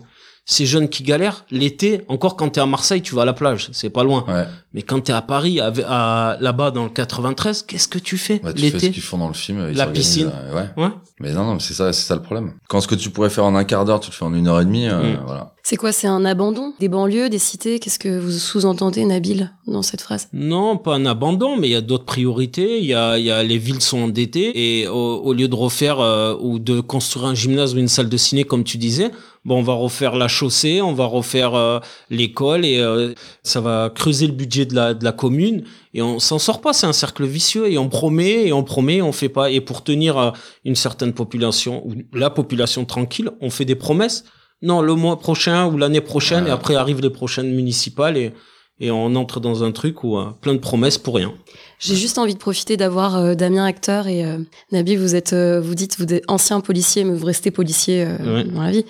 [0.52, 2.02] Ces jeunes qui galèrent l'été.
[2.08, 4.26] Encore quand t'es à Marseille, tu vas à la plage, c'est pas loin.
[4.28, 4.46] Ouais.
[4.74, 8.42] Mais quand t'es à Paris, à, à- là-bas dans le 93, qu'est-ce que tu fais
[8.44, 9.68] Ouais, tu fais ce l'été qu'ils font dans le film.
[9.70, 10.32] ils La piscine.
[10.34, 10.84] euh, ouais.
[10.84, 10.90] Ouais.
[11.20, 12.54] Mais non, non, mais c'est ça, c'est ça le problème.
[12.68, 14.48] Quand ce que tu pourrais faire en un quart d'heure, tu le fais en une
[14.48, 15.20] heure et demie, euh, Mm.
[15.26, 15.54] voilà.
[15.62, 17.78] C'est quoi C'est un abandon des banlieues, des cités?
[17.80, 20.30] Qu'est-ce que vous sous-entendez, Nabil, dans cette phrase?
[20.34, 22.80] Non, pas un abandon, mais il y a d'autres priorités.
[22.80, 25.54] Il y a, il y a les villes sont endettées et au, au lieu de
[25.56, 29.12] refaire euh, ou de construire un gymnase ou une salle de ciné comme tu disais,
[29.50, 31.80] bon, on va refaire la chaussée, on va refaire euh,
[32.12, 35.64] l'école et euh, ça va creuser le budget de la de la commune
[35.96, 36.72] et on s'en sort pas.
[36.72, 39.50] C'est un cercle vicieux et on promet et on promet, et on fait pas.
[39.50, 40.32] Et pour tenir euh,
[40.66, 44.24] une certaine population ou la population tranquille, on fait des promesses.
[44.62, 46.50] Non, le mois prochain ou l'année prochaine Ouais.
[46.50, 48.34] et après arrivent les prochaines municipales et
[48.82, 51.34] et on entre dans un truc où euh, plein de promesses pour rien.
[51.80, 54.38] J'ai juste envie de profiter d'avoir euh, Damien acteur et euh,
[54.74, 58.36] Nabil, vous êtes, euh, vous dites, vous êtes ancien policier, mais vous restez policier euh,
[58.36, 58.44] Ouais.
[58.44, 58.86] dans la vie.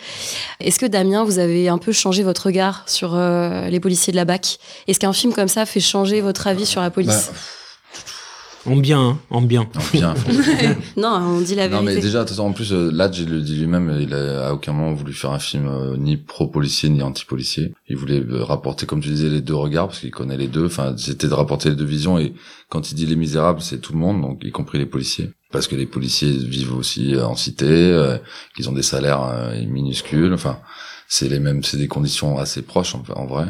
[0.59, 4.17] Est-ce que Damien, vous avez un peu changé votre regard sur euh, les policiers de
[4.17, 4.57] la BAC?
[4.87, 7.31] Est-ce qu'un film comme ça fait changer votre avis sur la police?
[8.65, 9.69] En bien, hein, en bien.
[9.73, 10.13] Non, bien.
[10.97, 12.07] Non, on dit la non, mais vérité.
[12.07, 14.53] déjà, de toute façon, en plus, euh, Ladj, il le dit lui-même, il a à
[14.53, 17.73] aucun moment voulu faire un film euh, ni pro-policier ni anti-policier.
[17.87, 20.65] Il voulait euh, rapporter, comme tu disais, les deux regards, parce qu'il connaît les deux.
[20.65, 22.19] Enfin, c'était de rapporter les deux visions.
[22.19, 22.33] Et
[22.69, 25.31] quand il dit les misérables, c'est tout le monde, donc y compris les policiers.
[25.51, 28.17] Parce que les policiers vivent aussi euh, en cité, euh,
[28.55, 30.33] qu'ils ont des salaires euh, minuscules.
[30.33, 30.59] Enfin,
[31.07, 33.45] c'est les mêmes, c'est des conditions assez proches, en, en vrai.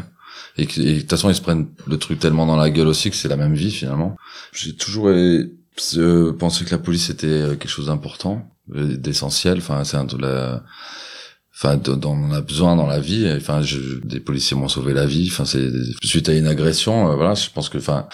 [0.57, 3.15] Et de toute façon, ils se prennent le truc tellement dans la gueule aussi que
[3.15, 4.17] c'est la même vie, finalement.
[4.53, 9.59] J'ai toujours euh, pensé que la police était euh, quelque chose d'important, euh, d'essentiel.
[9.59, 10.63] Enfin, c'est un de la,
[11.62, 13.30] enfin, dont on a besoin dans la vie.
[13.36, 15.28] Enfin, je, des policiers m'ont sauvé la vie.
[15.30, 15.70] Enfin, c'est
[16.03, 17.12] suite à une agression.
[17.12, 18.07] euh, voilà, je pense que, enfin,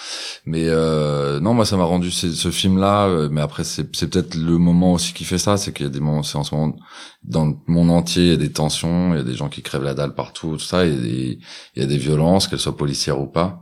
[0.46, 3.06] mais euh, non, moi, ça m'a rendu ce, ce film-là.
[3.08, 5.90] euh, mais après, c'est c'est peut-être le moment aussi qui fait ça, c'est qu'il y
[5.90, 6.76] a des moments, c'est en ce moment
[7.24, 9.62] dans le monde entier, il y a des tensions, il y a des gens qui
[9.62, 11.40] crèvent la dalle partout, tout ça, et et
[11.76, 13.62] il y a des violences, qu'elles soient policières ou pas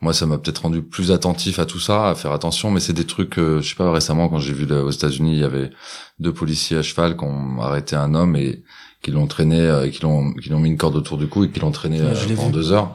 [0.00, 2.92] moi ça m'a peut-être rendu plus attentif à tout ça à faire attention mais c'est
[2.92, 5.70] des trucs euh, je sais pas récemment quand j'ai vu aux États-Unis il y avait
[6.18, 8.64] deux policiers à cheval qui ont arrêté un homme et
[9.02, 11.50] qui l'ont traîné euh, qui l'ont qui l'ont mis une corde autour du cou et
[11.50, 12.94] qui l'ont traîné Ouais, euh, pendant deux heures.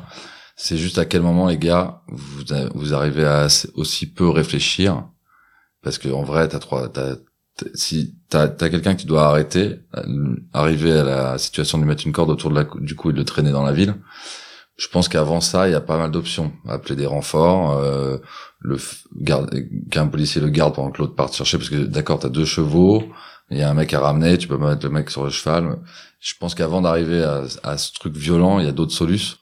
[0.55, 2.43] C'est juste à quel moment les gars vous
[2.73, 5.03] vous arrivez à aussi peu réfléchir?
[5.83, 7.15] Parce que en vrai t'as trois t'as
[7.73, 11.89] si t'as as, quelqu'un que tu dois arrêter euh, arriver à la situation de lui
[11.89, 13.73] mettre une corde autour de la, cou- du cou et de le traîner dans la
[13.73, 13.95] ville
[14.77, 16.51] je pense qu'avant ça, il y a pas mal d'options.
[16.67, 18.17] Appeler des renforts, euh,
[18.59, 18.77] le
[19.15, 19.51] garde,
[19.89, 23.03] qu'un policier le garde pendant que l'autre parte chercher, parce que d'accord, t'as deux chevaux,
[23.49, 25.31] il y a un mec à ramener, tu peux pas mettre le mec sur le
[25.31, 25.79] cheval.
[26.19, 27.23] Je pense qu'avant d'arriver
[27.63, 29.37] à, ce truc violent, il y a d'autres solutions.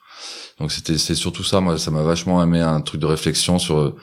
[0.60, 1.60] Donc c'était, c'est surtout ça.
[1.60, 3.96] Moi, ça m'a vachement aimé un truc de réflexion sur euh,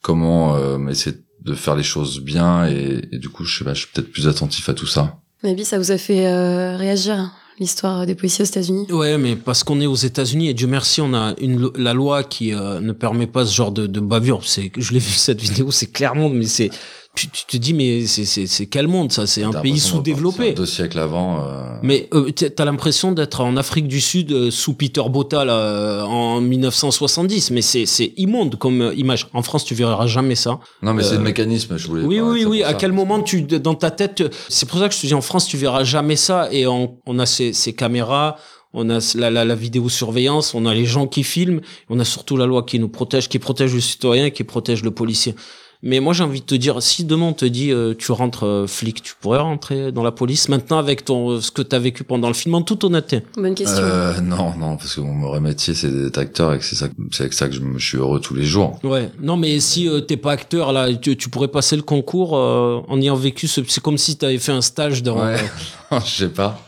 [0.00, 4.12] comment euh, essayer de faire les choses bien, et, du coup, je, je suis peut-être
[4.12, 5.16] plus attentif à tout ça.
[5.42, 9.64] Nabil, ça vous a fait euh, réagir l'histoire des policiers aux États-Unis Ouais, mais parce
[9.64, 12.92] qu'on est aux États-Unis et Dieu merci, on a une la loi qui euh, ne
[12.92, 14.42] permet pas ce genre de, de bavure.
[14.44, 16.70] C'est, je l'ai vu cette vidéo, c'est clairement, mais c'est,
[17.14, 19.26] tu, tu te dis mais c'est c'est c'est quel monde ça?
[19.26, 20.52] C'est un pays sous-développé.
[20.52, 21.40] Deux siècles avant.
[21.46, 25.54] euh, Mais euh, t'as l'impression d'être en Afrique du Sud euh, sous Peter Botta là,
[25.56, 29.26] euh, en 1970, mais c'est c'est immonde comme euh, image.
[29.34, 30.58] En France, tu verras jamais ça.
[30.82, 32.02] Non, mais c'est Euh, le mécanisme, je voulais.
[32.04, 32.62] Oui, parler oui, oui.
[32.62, 32.74] À ça.
[32.74, 35.46] quel moment tu, dans ta tête, c'est pour ça que je te dis en France,
[35.46, 36.48] tu verras jamais ça.
[36.52, 38.36] Et on, on a ces, ces caméras,
[38.72, 41.60] on a la, la, la vidéosurveillance, on a les gens qui filment,
[41.90, 44.90] on a surtout la loi qui nous protège, qui protège le citoyen, qui protège le
[44.92, 45.34] policier.
[45.84, 48.44] Mais moi, j'ai envie de te dire, si demain on te dit, euh, tu rentres
[48.46, 51.78] euh, flic, tu pourrais rentrer dans la police maintenant avec ton, ce que tu as
[51.80, 53.22] vécu pendant le film, en toute honnêteté.
[53.36, 53.82] Bonne question.
[53.82, 56.86] Euh, non, non, parce que mon vrai métier, c'est d'être acteur et que c'est ça,
[57.10, 58.78] c'est avec ça que je, me- je suis heureux tous les jours.
[58.84, 59.10] Ouais.
[59.20, 62.80] Non, mais si euh, t'es pas acteur là, tu, tu pourrais passer le concours euh,
[62.86, 63.48] en ayant vécu.
[63.48, 65.18] ce- C'est comme si t'avais fait un stage dans.
[65.20, 65.36] Ouais.
[66.04, 66.58] je sais pas.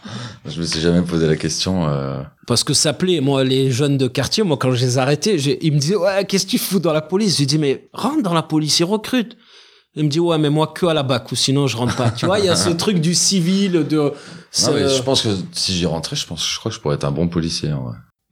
[0.45, 1.89] Je me suis jamais posé la question.
[1.89, 2.22] Euh...
[2.47, 5.72] Parce que ça plaît, moi, les jeunes de quartier, moi, quand je les arrêtais, ils
[5.72, 7.39] me disaient, ouais, qu'est-ce que tu fous dans la police?
[7.39, 9.37] J'ai dit, mais rentre dans la police, ils recrutent.
[9.97, 12.11] Ils me disent, ouais, mais moi, que à la bac, ou sinon, je rentre pas.
[12.11, 14.12] tu vois, il y a ce truc du civil, de, Non,
[14.72, 17.05] mais je pense que si j'y rentrais, je pense, je crois que je pourrais être
[17.05, 17.70] un bon policier.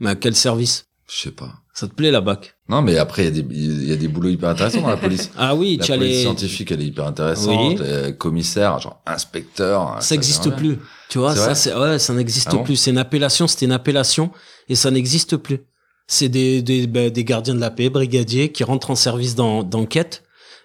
[0.00, 0.86] Mais à quel service?
[1.14, 1.50] Je sais pas.
[1.74, 2.54] Ça te plaît, la bac?
[2.68, 4.88] Non, mais après, il y a des, il y a des boulots hyper intéressants dans
[4.88, 5.30] la police.
[5.38, 7.80] Ah oui, La tu as police les, scientifique, elle est hyper intéressante.
[7.80, 8.16] Oui.
[8.18, 9.96] Commissaires, genre inspecteur.
[10.00, 10.78] ça n'existe plus.
[11.08, 12.76] Tu vois, C'est ça, c'est, ouais, ça n'existe Ah bon plus.
[12.76, 14.30] C'est une appellation, c'était une appellation,
[14.68, 15.60] et ça n'existe plus.
[16.06, 19.62] C'est des, des, ben, des gardiens de la paix, brigadiers, qui rentrent en service d'en-
[19.62, 20.22] d'enquête.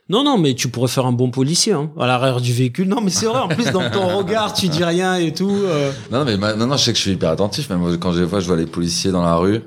[0.10, 2.88] Non, non, mais tu pourrais faire un bon policier, hein, à l'arrière du véhicule.
[2.88, 5.52] Non, mais c'est vrai, en plus, dans ton regard, tu dis rien et tout.
[5.52, 5.92] euh.
[6.12, 7.70] Non, mais ma- non, non, je sais que je suis hyper attentif.
[7.70, 9.62] Même quand des fois, je vois les policiers dans la rue,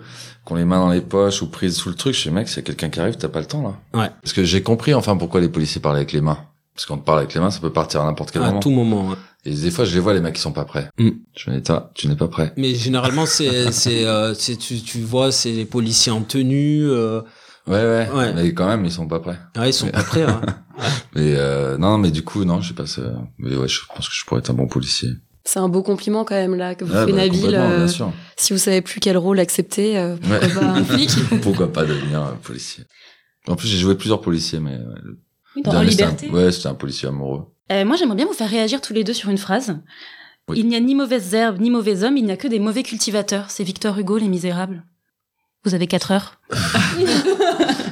[0.47, 2.49] qui ont les mains dans les poches ou prises sous le truc, je suis mec,
[2.49, 3.99] s'il y a quelqu'un qui arrive, t'as pas le temps là.
[4.01, 4.11] Ouais.
[4.22, 6.38] Parce que j'ai compris enfin pourquoi les policiers parlaient avec les mains.
[6.74, 8.61] Parce qu'on te parle avec les mains, ça peut partir à n'importe quel À moment.
[8.61, 9.09] tout moment.
[9.11, 9.16] ouais.
[9.45, 10.88] Et des fois, je les vois, les mecs qui sont pas prêts.
[10.99, 11.09] Mm.
[11.36, 12.53] Je me dis, tu n'es pas prêt.
[12.57, 16.84] Mais généralement, c'est, c'est, euh, tu, tu vois, c'est les policiers en tenue.
[16.88, 17.20] Euh,
[17.66, 18.32] Ouais, ouais, Ouais.
[18.34, 19.38] Mais quand même, ils sont pas prêts.
[19.57, 20.22] ah, ils sont pas prêts.
[20.22, 20.41] hein.
[21.14, 22.86] Mais euh, non, mais du coup, non, je sais pas.
[22.86, 23.03] ça-
[23.38, 25.11] Mais ouais, je pense que je pourrais être un bon policier.
[25.45, 27.55] C'est un beau compliment quand même là que vous Ouais, faites bah, Nabil.
[27.55, 28.12] euh, bien sûr.
[28.36, 30.55] si vous savez plus quel rôle accepter, euh, pourquoi Ouais.
[30.55, 31.11] pas un flic
[31.43, 32.84] Pourquoi pas devenir euh, policier
[33.49, 34.78] En plus, j'ai joué plusieurs policiers, mais
[35.57, 36.28] Oui, dans c'était Liberté.
[36.30, 37.47] un- Ouais, c'était un policier amoureux.
[37.72, 39.76] Euh, moi, j'aimerais bien vous faire réagir tous les deux sur une phrase.
[40.49, 40.59] Oui.
[40.59, 42.82] Il n'y a ni mauvaises herbes, ni mauvais hommes, il n'y a que des mauvais
[42.82, 43.47] cultivateurs.
[43.51, 44.84] C'est Victor Hugo, Les Misérables.
[45.64, 46.34] Vous avez quatre heures.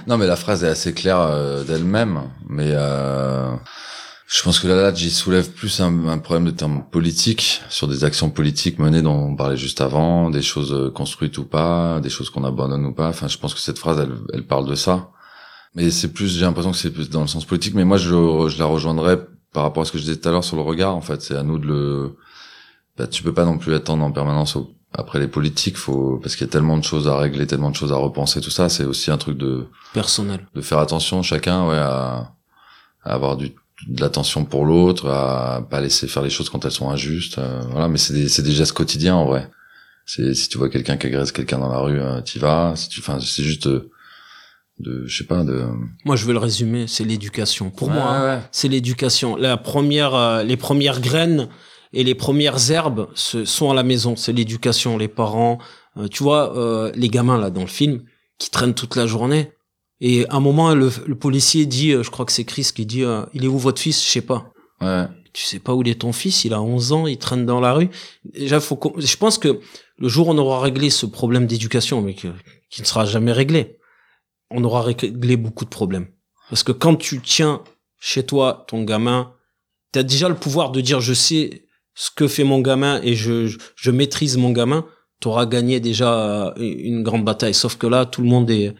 [0.06, 3.50] Non, mais la phrase est assez claire euh, d'elle-même, mais euh,
[4.30, 7.88] je pense que là, là, j'y soulève plus un, un problème de termes politiques sur
[7.88, 11.98] des actions politiques menées dont on parlait juste avant, des choses euh, construites ou pas,
[12.00, 13.08] des choses qu'on abandonne ou pas.
[13.08, 15.10] Enfin, je pense que cette phrase, elle, elle parle de ça.
[15.74, 17.74] Mais c'est plus, j'ai l'impression que c'est plus dans le sens politique.
[17.74, 18.08] Mais moi, je,
[18.48, 19.18] je la rejoindrais
[19.54, 20.94] par rapport à ce que je disais tout à l'heure sur le regard.
[20.94, 22.16] En fait, c'est à nous de le.
[22.98, 26.34] Bah, tu peux pas non plus attendre en permanence au- après les politiques, faut parce
[26.36, 28.68] qu'il y a tellement de choses à régler, tellement de choses à repenser, tout ça.
[28.68, 30.46] C'est aussi un truc de Personnel.
[30.54, 32.32] de faire attention chacun ouais à,
[33.04, 33.52] à avoir du
[33.86, 37.62] de l'attention pour l'autre à pas laisser faire les choses quand elles sont injustes euh,
[37.70, 39.48] voilà mais c'est des c'est des gestes quotidiens en vrai
[40.04, 42.88] c'est si tu vois quelqu'un qui agresse quelqu'un dans la rue euh, t'y vas si
[42.88, 43.90] tu enfin c'est juste de,
[44.80, 45.64] de je sais pas de
[46.04, 46.86] Moi, je veux le résumer.
[46.86, 47.70] C'est l'éducation.
[47.70, 48.42] Pour Ouais, moi, hein, ouais.
[48.52, 49.34] c'est l'éducation.
[49.36, 51.48] La première, euh, les premières graines
[51.92, 54.14] et les premières herbes ce sont à la maison.
[54.16, 55.58] C'est l'éducation, les parents.
[55.96, 58.02] Euh, tu vois, euh, les gamins là dans le film
[58.38, 59.50] qui traînent toute la journée.
[60.00, 62.86] Et à un moment, le, le policier dit, euh, je crois que c'est Chris qui
[62.86, 64.04] dit, euh, il est où votre fils?
[64.04, 64.52] Je sais pas.
[64.80, 66.44] ouais Tu sais pas où il est ton fils?
[66.44, 67.88] Il a 11 ans, il traîne dans la rue.
[68.24, 68.78] Déjà, faut.
[68.96, 69.60] Je pense que
[69.98, 72.28] le jour où on aura réglé ce problème d'éducation, mais que-
[72.70, 73.78] qui ne sera jamais réglé,
[74.50, 76.06] on aura réglé beaucoup de problèmes.
[76.48, 77.62] Parce que quand tu tiens
[78.00, 79.32] chez toi ton gamin,
[79.92, 81.62] tu as déjà le pouvoir de dire je sais
[81.94, 84.86] ce que fait mon gamin et je, je, je maîtrise mon gamin,
[85.20, 86.14] tu auras gagné déjà
[86.48, 87.54] euh, une grande bataille.
[87.54, 88.74] Sauf que là, tout le monde est,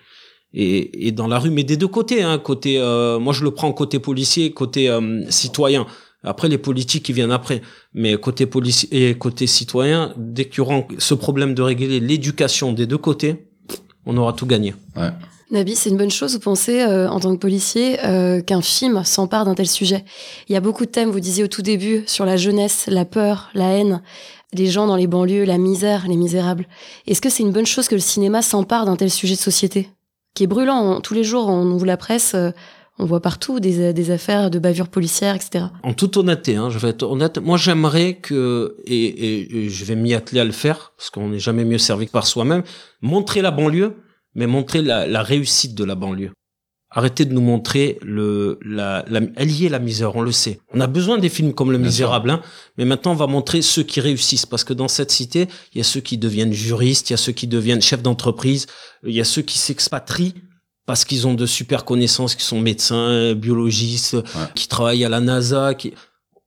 [0.55, 2.23] est, est dans la rue, mais des deux côtés.
[2.23, 5.87] Hein, côté, euh, moi, je le prends côté policier, côté euh, citoyen.
[6.25, 7.63] Après, les politiques, qui viennent après.
[7.95, 12.73] Mais côté policier et côté citoyen, dès qu'il y aura ce problème de régler l'éducation
[12.73, 13.49] des deux côtés,
[14.05, 14.75] on aura tout gagné.
[14.97, 15.11] ouais
[15.51, 19.03] Nabi, c'est une bonne chose, vous pensez, euh, en tant que policier, euh, qu'un film
[19.05, 20.05] s'empare d'un tel sujet?
[20.49, 23.07] Il y a beaucoup de thèmes, vous disiez au tout début, sur la jeunesse, la
[23.07, 24.03] peur, la haine,
[24.53, 26.67] les gens dans les banlieues, la misère, les misérables.
[27.07, 29.89] Est-ce que c'est une bonne chose que le cinéma s'empare d'un tel sujet de société?
[30.39, 32.53] Qui est brûlant, tous les jours, on ouvre la presse, euh,
[33.01, 35.65] on voit partout des, des affaires de bavures policières, etc.
[35.83, 37.39] En toute honnêteté, hein, je vais être honnête.
[37.39, 41.65] Moi, j'aimerais que, et, je vais m'y atteler à le faire, parce qu'on n'est jamais
[41.65, 42.63] mieux servi que par soi-même,
[43.03, 43.97] montrer la banlieue,
[44.37, 46.31] mais montrer la réussite de la banlieue.
[46.91, 50.59] Arrêtez de nous montrer le, la, la, elle y est la misère, on le sait.
[50.73, 51.87] On a besoin des films comme Le Bien.
[51.89, 52.41] Misérable, hein,
[52.79, 55.81] mais maintenant on va montrer ceux qui réussissent, parce que dans cette cité, il y
[55.83, 58.67] a ceux qui deviennent juristes, il y a ceux qui deviennent chefs d'entreprise,
[59.05, 60.35] il y a ceux qui s'expatrient
[60.87, 64.17] parce qu'ils ont de super connaissances, qui sont médecins, biologistes,
[64.55, 65.93] qui travaillent à la NASA, qui...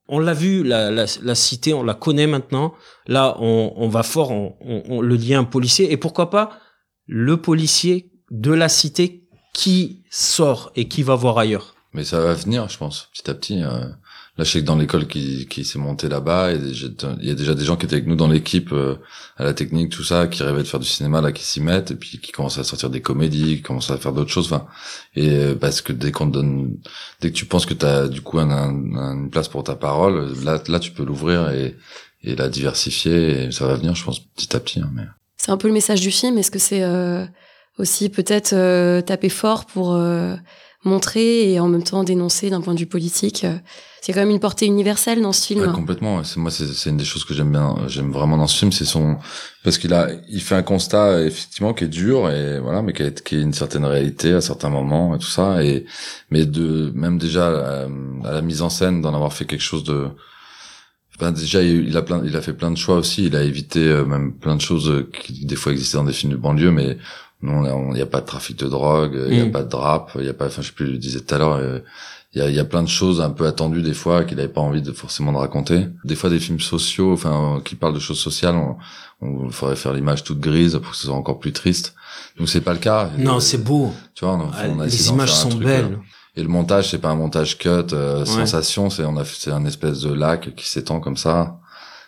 [0.08, 2.74] On l'a vu, la, la, la cité, on la connaît maintenant.
[3.06, 5.92] Là, on, on va fort, on, on- on- le lien policier.
[5.92, 6.58] Et pourquoi pas
[7.06, 11.74] le policier de la cité qui sort et qui va voir ailleurs.
[11.94, 13.62] Mais ça va venir, je pense, petit à petit.
[13.62, 13.86] euh.
[14.38, 17.16] Là, je sais que dans l'école qui, qui s'est montée là-bas, il y a déjà-
[17.20, 18.96] il y a déjà des gens qui étaient avec nous dans l'équipe, euh,
[19.36, 21.90] à la technique, tout ça, qui rêvaient de faire du cinéma, là, qui s'y mettent,
[21.90, 24.46] et puis qui commencent à sortir des comédies, qui commencent à faire d'autres choses.
[24.50, 24.66] Enfin,
[25.16, 26.78] et euh, parce que dès qu'on te donne,
[27.20, 29.74] dès que tu penses que tu as du coup un, un- une place pour ta
[29.76, 31.76] parole, là, là, tu peux l'ouvrir et,
[32.22, 34.80] et la diversifier, et ça va venir, je pense, petit à petit.
[34.80, 35.02] hein, mais...
[35.36, 36.38] C'est un peu le message du film.
[36.38, 37.26] Est-ce que c'est euh,
[37.78, 40.36] aussi peut-être euh, taper fort pour euh,
[40.84, 43.56] montrer et en même temps dénoncer d'un point de vue politique euh,
[44.00, 45.60] C'est quand même une portée universelle dans ce film.
[45.60, 46.24] Ouais, complètement.
[46.24, 48.84] C'est moi, c'est une des choses que j'aime bien, j'aime vraiment dans ce film, c'est
[48.84, 49.16] son
[49.62, 53.02] parce qu'il a, il fait un constat effectivement qui est dur et voilà, mais qui
[53.04, 55.86] a, qui est une certaine réalité à certains moments et tout ça et
[56.30, 57.88] mais de même déjà euh,
[58.24, 60.08] à la mise en scène d'en avoir fait quelque chose de
[61.20, 63.86] ben déjà il a plein il a fait plein de choix aussi il a évité
[63.86, 66.72] euh, même plein de choses euh, qui des fois existaient dans des films de banlieue
[66.72, 66.98] mais
[67.42, 69.50] non il n'y a pas de trafic de drogue il y a Mm.
[69.52, 71.34] pas de drap il y a pas enfin je sais plus je le disais tout
[71.34, 71.80] à l'heure euh,
[72.34, 74.38] il y a, il y a plein de choses un peu attendues des fois qu'il
[74.40, 75.88] avait pas envie de forcément de raconter.
[76.02, 78.76] Des fois des films sociaux, enfin qui parlent de choses sociales, on,
[79.20, 81.94] on faudrait faire l'image toute grise pour que ce soit encore plus triste.
[82.38, 83.10] Donc c'est pas le cas.
[83.18, 83.92] Non, c'est beau.
[84.14, 85.84] Tu vois, on, a- on a Les images sont truc, belles.
[85.84, 85.96] euh,
[86.36, 88.24] Et le montage, c'est pas un montage cut, euh, Ouais.
[88.24, 91.58] sensation, c'est on a c'est un espèce de lac qui s'étend comme ça.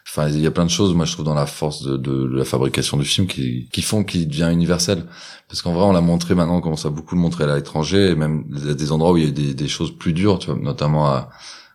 [0.06, 2.26] Enfin, il y a plein de choses, moi, je trouve, dans la force de, de,
[2.36, 5.06] la fabrication du film qui, qui font qu'il devient universel.
[5.48, 8.10] Parce qu'en vrai, on l'a montré maintenant, on commence à beaucoup le montrer à l'étranger,
[8.10, 10.60] et même des endroits où il y a des, des choses plus dures, tu vois,
[10.60, 11.30] notamment à,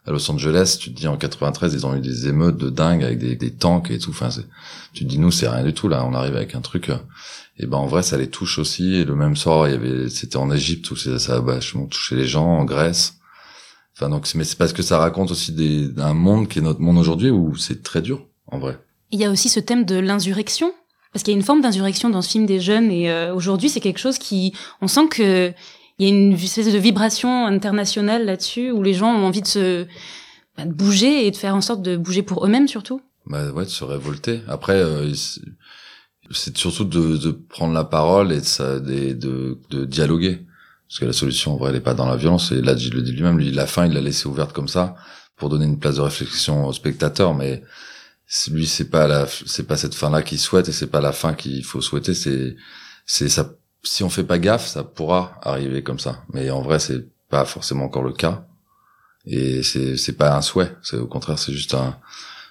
[0.05, 3.03] à Los Angeles, tu te dis en 93, ils ont eu des émeutes de dingue
[3.03, 4.11] avec des, des tanks et tout.
[4.11, 4.29] Enfin,
[4.93, 6.05] tu te dis nous, c'est rien du tout là.
[6.05, 6.89] On arrive avec un truc.
[6.89, 6.97] Euh,
[7.57, 8.95] et ben en vrai, ça les touche aussi.
[8.95, 12.15] Et le même soir, il y avait, c'était en Égypte où ça a vachement touché
[12.15, 13.18] les gens, en Grèce.
[13.99, 16.79] Enfin donc, mais c'est parce que ça raconte aussi des, d'un monde qui est notre
[16.79, 18.79] monde aujourd'hui où c'est très dur en vrai.
[19.11, 20.71] Il y a aussi ce thème de l'insurrection
[21.11, 23.67] parce qu'il y a une forme d'insurrection dans ce film des jeunes et euh, aujourd'hui
[23.67, 25.51] c'est quelque chose qui on sent que
[25.97, 29.47] il y a une espèce de vibration internationale là-dessus où les gens ont envie de
[29.47, 29.85] se
[30.55, 33.01] bah, de bouger et de faire en sorte de bouger pour eux-mêmes surtout.
[33.25, 34.41] Bah ouais, de se révolter.
[34.47, 35.13] Après, euh,
[36.31, 40.39] c'est surtout de, de, prendre la parole et de, ça, de, de, de, dialoguer.
[40.89, 42.51] Parce que la solution, en vrai, elle est pas dans la violence.
[42.51, 44.95] Et là, il le dit lui-même, lui, la fin, il l'a laissé ouverte comme ça
[45.37, 47.35] pour donner une place de réflexion au spectateur.
[47.35, 47.63] Mais
[48.49, 51.33] lui, c'est pas la, c'est pas cette fin-là qu'il souhaite et c'est pas la fin
[51.33, 52.13] qu'il faut souhaiter.
[52.13, 52.55] C'est,
[53.05, 53.51] c'est ça
[53.83, 56.23] si on fait pas gaffe, ça pourra arriver comme ça.
[56.33, 58.45] Mais en vrai, c'est pas forcément encore le cas.
[59.25, 60.75] Et c'est c'est pas un souhait.
[60.81, 61.97] C'est au contraire, c'est juste un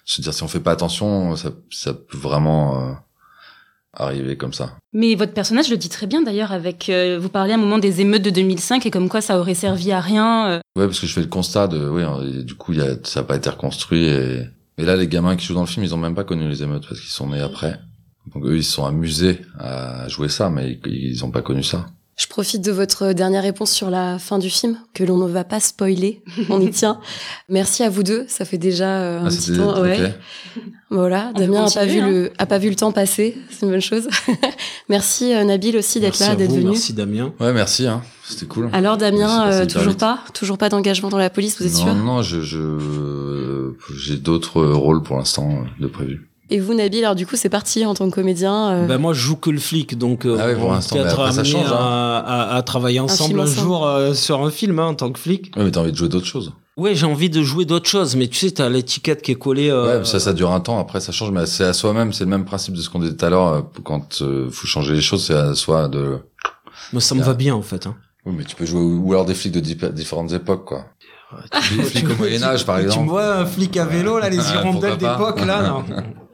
[0.05, 2.95] se dire si on fait pas attention, ça ça peut vraiment euh,
[3.99, 4.76] arriver comme ça.
[4.92, 7.78] Mais votre personnage le dit très bien d'ailleurs avec euh, vous parlez à un moment
[7.78, 10.51] des émeutes de 2005 et comme quoi ça aurait servi à rien.
[10.51, 10.61] Euh.
[10.76, 13.22] Ouais, parce que je fais le constat de oui, du coup, y a ça a
[13.24, 14.42] pas été reconstruit et
[14.78, 16.62] mais là les gamins qui jouent dans le film, ils ont même pas connu les
[16.62, 17.78] émeutes parce qu'ils sont nés après.
[18.34, 21.86] Donc eux, ils se sont amusés à jouer ça, mais ils n'ont pas connu ça.
[22.18, 25.44] Je profite de votre dernière réponse sur la fin du film, que l'on ne va
[25.44, 26.98] pas spoiler, on y tient.
[27.48, 29.80] Merci à vous deux, ça fait déjà euh, un ah, petit temps.
[29.80, 30.14] Ouais.
[30.90, 32.34] Voilà, Damien n'a pas vu le hein.
[32.38, 34.08] a pas vu le temps passer, c'est une bonne chose.
[34.88, 36.70] merci euh, Nabil aussi d'être là, d'être venu.
[36.70, 37.32] Merci Damien.
[37.38, 38.02] Ouais, merci hein.
[38.24, 38.68] C'était cool.
[38.72, 41.94] Alors Damien, euh, toujours pas, toujours pas d'engagement dans la police, vous êtes sûr?
[41.94, 42.40] Non, non, je
[43.96, 46.28] j'ai d'autres rôles pour l'instant de prévu.
[46.51, 48.86] Et vous, Nabil, alors du coup, c'est parti en tant que comédien euh...
[48.86, 50.96] ben, Moi, je joue que le flic, donc euh, ah oui, pour l'instant,
[51.30, 51.70] ça change.
[51.70, 52.22] Hein.
[52.26, 55.53] À, à, travailler ensemble un, jour euh, sur un film hein, en tant que flic.
[55.57, 56.53] Oui, mais t'as envie de jouer d'autres choses.
[56.78, 59.68] Oui, j'ai envie de jouer d'autres choses, mais tu sais, t'as l'étiquette qui est collée.
[59.68, 60.78] Euh, ouais, ça, ça dure un temps.
[60.78, 62.12] Après, ça change, mais c'est à soi-même.
[62.12, 63.49] C'est le même principe de ce qu'on disait tout à l'heure.
[63.49, 66.20] Euh, quand euh, faut changer les choses, c'est à soi de.
[66.92, 67.88] Moi, ça me va bien en fait.
[67.88, 67.96] Hein.
[68.24, 69.59] Oui, mais tu peux jouer ou alors des flics de
[69.90, 70.84] différentes époques, quoi.
[71.76, 72.96] Des flics au Moyen Âge, par exemple.
[72.96, 75.62] Tu me vois un flic à vélo, là, les hirondelles d'époque, là.
[75.62, 75.84] Non.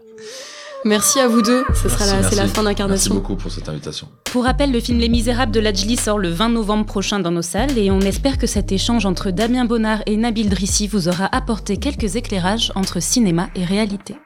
[0.84, 1.64] Merci à vous deux.
[1.82, 3.14] Ce sera la, c'est la fin d'incarnation.
[3.14, 4.06] Merci beaucoup pour cette invitation.
[4.24, 7.40] Pour rappel, le film Les Misérables de Lajli sort le 20 novembre prochain dans nos
[7.40, 11.34] salles et on espère que cet échange entre Damien Bonnard et Nabil Drissi vous aura
[11.34, 14.16] apporté quelques éclairages entre cinéma et réalité.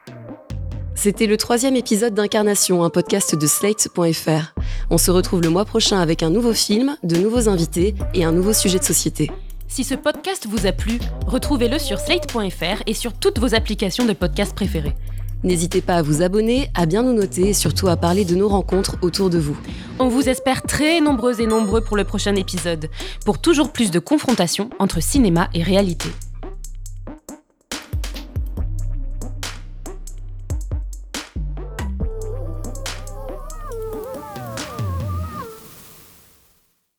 [0.97, 4.53] C'était le troisième épisode d'Incarnation, un podcast de Slate.fr.
[4.91, 8.33] On se retrouve le mois prochain avec un nouveau film, de nouveaux invités et un
[8.33, 9.31] nouveau sujet de société.
[9.69, 14.13] Si ce podcast vous a plu, retrouvez-le sur slate.fr et sur toutes vos applications de
[14.13, 14.97] podcast préférées.
[15.45, 18.49] N'hésitez pas à vous abonner, à bien nous noter et surtout à parler de nos
[18.49, 19.57] rencontres autour de vous.
[19.99, 22.89] On vous espère très nombreux et nombreux pour le prochain épisode,
[23.25, 26.09] pour toujours plus de confrontation entre cinéma et réalité.